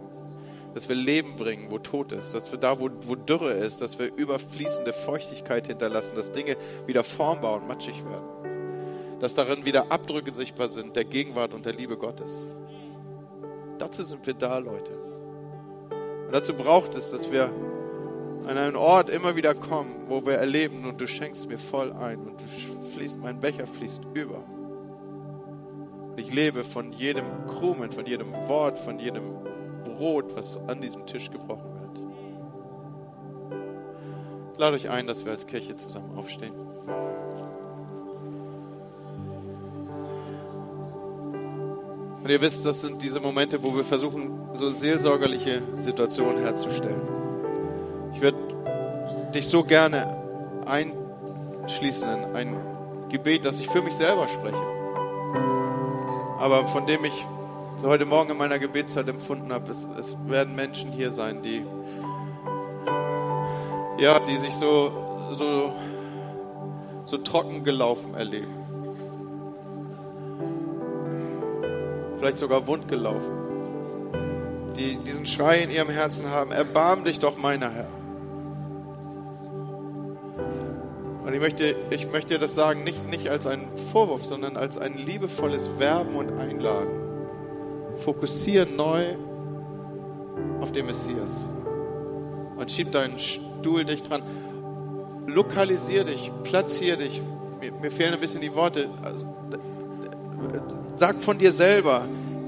dass 0.74 0.88
wir 0.88 0.96
Leben 0.96 1.36
bringen, 1.36 1.70
wo 1.70 1.78
Tod 1.78 2.12
ist, 2.12 2.34
dass 2.34 2.50
wir 2.50 2.58
da, 2.58 2.78
wo, 2.78 2.90
wo 3.02 3.14
Dürre 3.14 3.52
ist, 3.52 3.80
dass 3.80 3.98
wir 3.98 4.14
überfließende 4.14 4.92
Feuchtigkeit 4.92 5.66
hinterlassen, 5.66 6.16
dass 6.16 6.32
Dinge 6.32 6.56
wieder 6.86 7.04
formbar 7.04 7.56
und 7.60 7.68
matschig 7.68 8.04
werden, 8.04 9.18
dass 9.20 9.34
darin 9.34 9.64
wieder 9.64 9.90
Abdrücke 9.90 10.32
sichtbar 10.34 10.68
sind 10.68 10.94
der 10.94 11.04
Gegenwart 11.04 11.54
und 11.54 11.66
der 11.66 11.74
Liebe 11.74 11.96
Gottes. 11.96 12.46
Dazu 13.78 14.02
sind 14.02 14.26
wir 14.26 14.34
da, 14.34 14.58
Leute. 14.58 14.92
Und 16.26 16.32
dazu 16.32 16.52
braucht 16.52 16.94
es, 16.94 17.10
dass 17.10 17.30
wir 17.30 17.50
an 18.46 18.56
einen 18.56 18.76
Ort 18.76 19.10
immer 19.10 19.36
wieder 19.36 19.54
kommen, 19.54 20.04
wo 20.08 20.24
wir 20.24 20.34
erleben 20.34 20.84
und 20.84 21.00
du 21.00 21.06
schenkst 21.06 21.48
mir 21.48 21.58
voll 21.58 21.92
ein 21.92 22.18
und 22.20 22.40
du 22.40 22.44
fließt, 22.96 23.18
mein 23.18 23.40
Becher 23.40 23.66
fließt 23.66 24.02
über. 24.14 24.42
Ich 26.16 26.34
lebe 26.34 26.64
von 26.64 26.92
jedem 26.92 27.46
Krumen, 27.46 27.92
von 27.92 28.06
jedem 28.06 28.32
Wort, 28.48 28.78
von 28.78 28.98
jedem 28.98 29.22
Brot, 29.98 30.36
was 30.36 30.58
an 30.68 30.80
diesem 30.80 31.04
Tisch 31.06 31.30
gebrochen 31.30 31.70
wird. 31.80 32.06
Ich 34.52 34.58
lade 34.58 34.76
euch 34.76 34.88
ein, 34.88 35.06
dass 35.06 35.24
wir 35.24 35.32
als 35.32 35.46
Kirche 35.46 35.74
zusammen 35.74 36.16
aufstehen. 36.16 36.54
Und 42.22 42.30
ihr 42.30 42.40
wisst, 42.40 42.64
das 42.64 42.80
sind 42.82 43.02
diese 43.02 43.20
Momente, 43.20 43.62
wo 43.62 43.74
wir 43.74 43.84
versuchen, 43.84 44.30
so 44.54 44.70
seelsorgerliche 44.70 45.62
Situationen 45.80 46.42
herzustellen. 46.42 47.00
Ich 48.14 48.20
würde 48.20 48.38
dich 49.34 49.48
so 49.48 49.64
gerne 49.64 50.16
einschließen 50.66 52.08
in 52.08 52.24
ein 52.36 52.56
Gebet, 53.08 53.44
das 53.44 53.58
ich 53.58 53.68
für 53.68 53.82
mich 53.82 53.94
selber 53.94 54.28
spreche. 54.28 54.62
Aber 56.38 56.68
von 56.68 56.86
dem 56.86 57.04
ich 57.04 57.24
so 57.80 57.88
heute 57.88 58.04
Morgen 58.04 58.30
in 58.30 58.36
meiner 58.36 58.58
Gebetszeit 58.58 59.08
empfunden 59.08 59.52
habe, 59.52 59.70
es, 59.70 59.86
es 59.98 60.16
werden 60.26 60.54
Menschen 60.54 60.90
hier 60.90 61.12
sein, 61.12 61.42
die 61.42 61.64
ja, 63.98 64.20
die 64.20 64.36
sich 64.36 64.54
so, 64.54 64.92
so, 65.32 65.72
so 67.06 67.18
trocken 67.18 67.64
gelaufen 67.64 68.14
erleben. 68.14 68.54
Vielleicht 72.16 72.38
sogar 72.38 72.66
wund 72.66 72.88
gelaufen. 72.88 73.32
Die 74.76 74.96
diesen 74.96 75.26
Schrei 75.26 75.58
in 75.58 75.70
ihrem 75.70 75.90
Herzen 75.90 76.30
haben, 76.30 76.52
erbarm 76.52 77.04
dich 77.04 77.18
doch 77.18 77.36
meiner 77.36 77.70
Herr. 77.70 77.88
Und 81.24 81.34
ich 81.34 81.40
möchte, 81.40 81.74
ich 81.90 82.10
möchte 82.10 82.38
das 82.38 82.54
sagen, 82.54 82.84
nicht, 82.84 83.06
nicht 83.08 83.28
als 83.28 83.46
einen 83.46 83.68
Vorwurf, 83.92 84.24
sondern 84.24 84.56
als 84.56 84.78
ein 84.78 84.96
liebevolles 84.96 85.68
Werben 85.78 86.14
und 86.14 86.38
Einladen. 86.38 87.07
Fokussiere 88.08 88.66
neu 88.66 89.04
auf 90.62 90.72
den 90.72 90.86
Messias. 90.86 91.46
Und 92.56 92.70
schieb 92.70 92.90
deinen 92.90 93.18
Stuhl 93.18 93.84
dicht 93.84 94.08
dran. 94.08 94.22
Lokalisier 95.26 96.04
dich, 96.04 96.32
platzier 96.42 96.96
dich. 96.96 97.20
Mir, 97.60 97.70
mir 97.72 97.90
fehlen 97.90 98.14
ein 98.14 98.20
bisschen 98.20 98.40
die 98.40 98.54
Worte. 98.54 98.88
Also, 99.02 99.26
sag 100.96 101.16
von 101.16 101.36
dir 101.36 101.52
selber, 101.52 102.00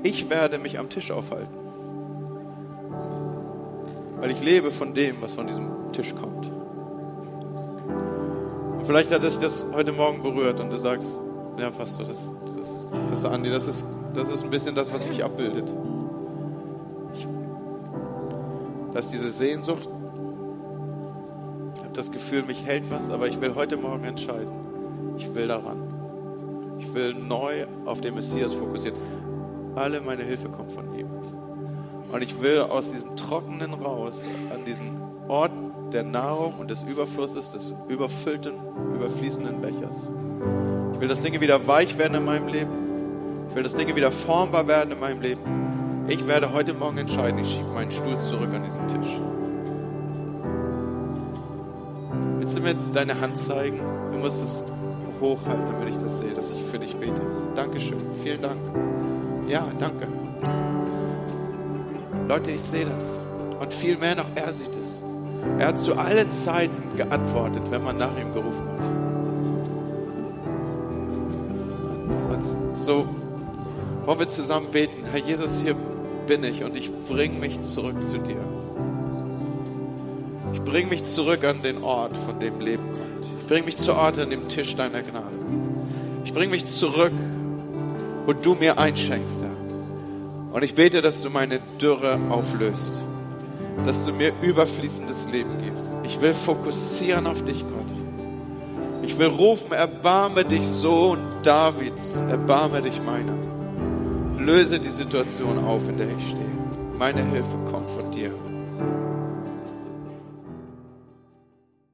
ich 0.02 0.30
werde 0.30 0.56
mich 0.56 0.78
am 0.78 0.88
Tisch 0.88 1.10
aufhalten. 1.10 1.54
Weil 4.18 4.30
ich 4.30 4.42
lebe 4.42 4.70
von 4.70 4.94
dem, 4.94 5.16
was 5.20 5.34
von 5.34 5.46
diesem 5.46 5.92
Tisch 5.92 6.14
kommt. 6.14 6.50
Und 8.78 8.86
vielleicht 8.86 9.12
hat 9.12 9.24
dich 9.24 9.36
das 9.36 9.66
heute 9.74 9.92
Morgen 9.92 10.22
berührt 10.22 10.58
und 10.58 10.70
du 10.70 10.78
sagst, 10.78 11.10
ja, 11.58 11.68
Pastor, 11.68 12.06
das, 12.06 12.30
das, 12.56 12.88
Pastor 13.10 13.32
Andi, 13.32 13.50
das 13.50 13.66
ist, 13.66 13.84
das 14.14 14.28
ist 14.28 14.42
ein 14.42 14.50
bisschen 14.50 14.74
das, 14.74 14.92
was 14.92 15.06
mich 15.08 15.22
abbildet. 15.22 15.68
Ich, 17.14 17.26
das 18.92 19.06
ist 19.06 19.14
diese 19.14 19.30
Sehnsucht, 19.30 19.88
habe 21.90 21.98
das 21.98 22.12
Gefühl, 22.12 22.44
mich 22.44 22.64
hält 22.64 22.84
was, 22.88 23.10
aber 23.10 23.26
ich 23.26 23.40
will 23.40 23.54
heute 23.56 23.76
Morgen 23.76 24.04
entscheiden. 24.04 24.52
Ich 25.18 25.34
will 25.34 25.48
daran. 25.48 25.78
Ich 26.78 26.94
will 26.94 27.14
neu 27.14 27.66
auf 27.84 28.00
den 28.00 28.14
Messias 28.14 28.52
fokussieren. 28.54 28.96
Alle 29.74 30.00
meine 30.00 30.22
Hilfe 30.22 30.48
kommt 30.48 30.72
von 30.72 30.94
ihm. 30.94 31.08
Und 32.12 32.22
ich 32.22 32.40
will 32.40 32.60
aus 32.60 32.90
diesem 32.92 33.16
Trockenen 33.16 33.74
raus, 33.74 34.14
an 34.54 34.64
diesem 34.64 35.00
Ort 35.28 35.52
der 35.92 36.04
Nahrung 36.04 36.54
und 36.60 36.70
des 36.70 36.84
Überflusses, 36.84 37.50
des 37.52 37.74
überfüllten, 37.88 38.52
überfließenden 38.94 39.60
Bechers. 39.60 40.08
Ich 40.94 41.00
will, 41.00 41.08
dass 41.08 41.20
Dinge 41.20 41.40
wieder 41.40 41.66
weich 41.66 41.98
werden 41.98 42.14
in 42.14 42.24
meinem 42.24 42.48
Leben. 42.48 42.79
Ich 43.50 43.56
will, 43.56 43.64
dass 43.64 43.74
Dinge 43.74 43.96
wieder 43.96 44.12
formbar 44.12 44.68
werden 44.68 44.92
in 44.92 45.00
meinem 45.00 45.20
Leben. 45.20 45.40
Ich 46.06 46.24
werde 46.28 46.52
heute 46.52 46.72
Morgen 46.72 46.98
entscheiden, 46.98 47.40
ich 47.40 47.50
schiebe 47.50 47.68
meinen 47.74 47.90
Stuhl 47.90 48.16
zurück 48.20 48.54
an 48.54 48.62
diesen 48.62 48.86
Tisch. 48.86 49.20
Willst 52.38 52.56
du 52.56 52.60
mir 52.60 52.76
deine 52.92 53.20
Hand 53.20 53.36
zeigen? 53.36 53.80
Du 54.12 54.18
musst 54.18 54.40
es 54.40 54.62
hochhalten, 55.20 55.66
damit 55.72 55.88
ich 55.88 55.98
das 56.00 56.20
sehe, 56.20 56.32
dass 56.32 56.52
ich 56.52 56.62
für 56.70 56.78
dich 56.78 56.94
bete. 56.94 57.20
Dankeschön. 57.56 57.98
Vielen 58.22 58.40
Dank. 58.40 58.60
Ja, 59.48 59.66
danke. 59.80 60.06
Leute, 62.28 62.52
ich 62.52 62.62
sehe 62.62 62.86
das. 62.86 63.20
Und 63.58 63.74
viel 63.74 63.96
mehr 63.96 64.14
noch, 64.14 64.26
er 64.36 64.52
sieht 64.52 64.76
es. 64.80 65.02
Er 65.58 65.68
hat 65.68 65.78
zu 65.80 65.96
allen 65.96 66.30
Zeiten 66.30 66.96
geantwortet, 66.96 67.64
wenn 67.70 67.82
man 67.82 67.96
nach 67.96 68.16
ihm 68.16 68.32
gerufen 68.32 68.68
hat. 68.78 68.86
Und 72.36 72.44
so 72.84 73.08
wollen 74.06 74.18
wir 74.18 74.28
zusammen 74.28 74.66
beten. 74.70 75.04
Herr 75.10 75.20
Jesus, 75.20 75.60
hier 75.62 75.74
bin 76.26 76.44
ich 76.44 76.62
und 76.62 76.76
ich 76.76 76.90
bringe 77.08 77.38
mich 77.38 77.60
zurück 77.62 77.96
zu 78.08 78.18
dir. 78.18 78.36
Ich 80.52 80.62
bringe 80.62 80.88
mich 80.88 81.04
zurück 81.04 81.44
an 81.44 81.62
den 81.62 81.82
Ort, 81.82 82.16
von 82.16 82.38
dem 82.40 82.60
Leben 82.60 82.84
kommt. 82.92 83.26
Ich 83.40 83.46
bringe 83.46 83.64
mich 83.64 83.76
zu 83.76 83.94
Ort 83.94 84.18
an 84.18 84.30
dem 84.30 84.48
Tisch 84.48 84.76
deiner 84.76 85.02
Gnade. 85.02 85.26
Ich 86.24 86.32
bringe 86.32 86.50
mich 86.50 86.66
zurück, 86.66 87.12
wo 88.26 88.32
du 88.32 88.54
mir 88.54 88.78
einschenkst, 88.78 89.42
Herr. 89.42 90.54
Und 90.54 90.62
ich 90.64 90.74
bete, 90.74 91.02
dass 91.02 91.22
du 91.22 91.30
meine 91.30 91.60
Dürre 91.80 92.18
auflöst. 92.28 92.92
Dass 93.86 94.04
du 94.04 94.12
mir 94.12 94.32
überfließendes 94.42 95.26
Leben 95.32 95.62
gibst. 95.64 95.96
Ich 96.04 96.20
will 96.20 96.32
fokussieren 96.32 97.26
auf 97.26 97.42
dich, 97.44 97.60
Gott. 97.60 97.80
Ich 99.02 99.18
will 99.18 99.28
rufen, 99.28 99.72
erbarme 99.72 100.44
dich, 100.44 100.68
Sohn 100.68 101.18
Davids, 101.42 102.16
erbarme 102.28 102.82
dich 102.82 103.00
meiner. 103.02 103.49
Löse 104.50 104.80
die 104.80 104.88
Situation 104.88 105.64
auf, 105.64 105.88
in 105.88 105.96
der 105.96 106.08
ich 106.08 106.24
stehe. 106.24 106.50
Meine 106.98 107.22
Hilfe 107.22 107.56
kommt 107.70 107.88
von. 107.88 108.09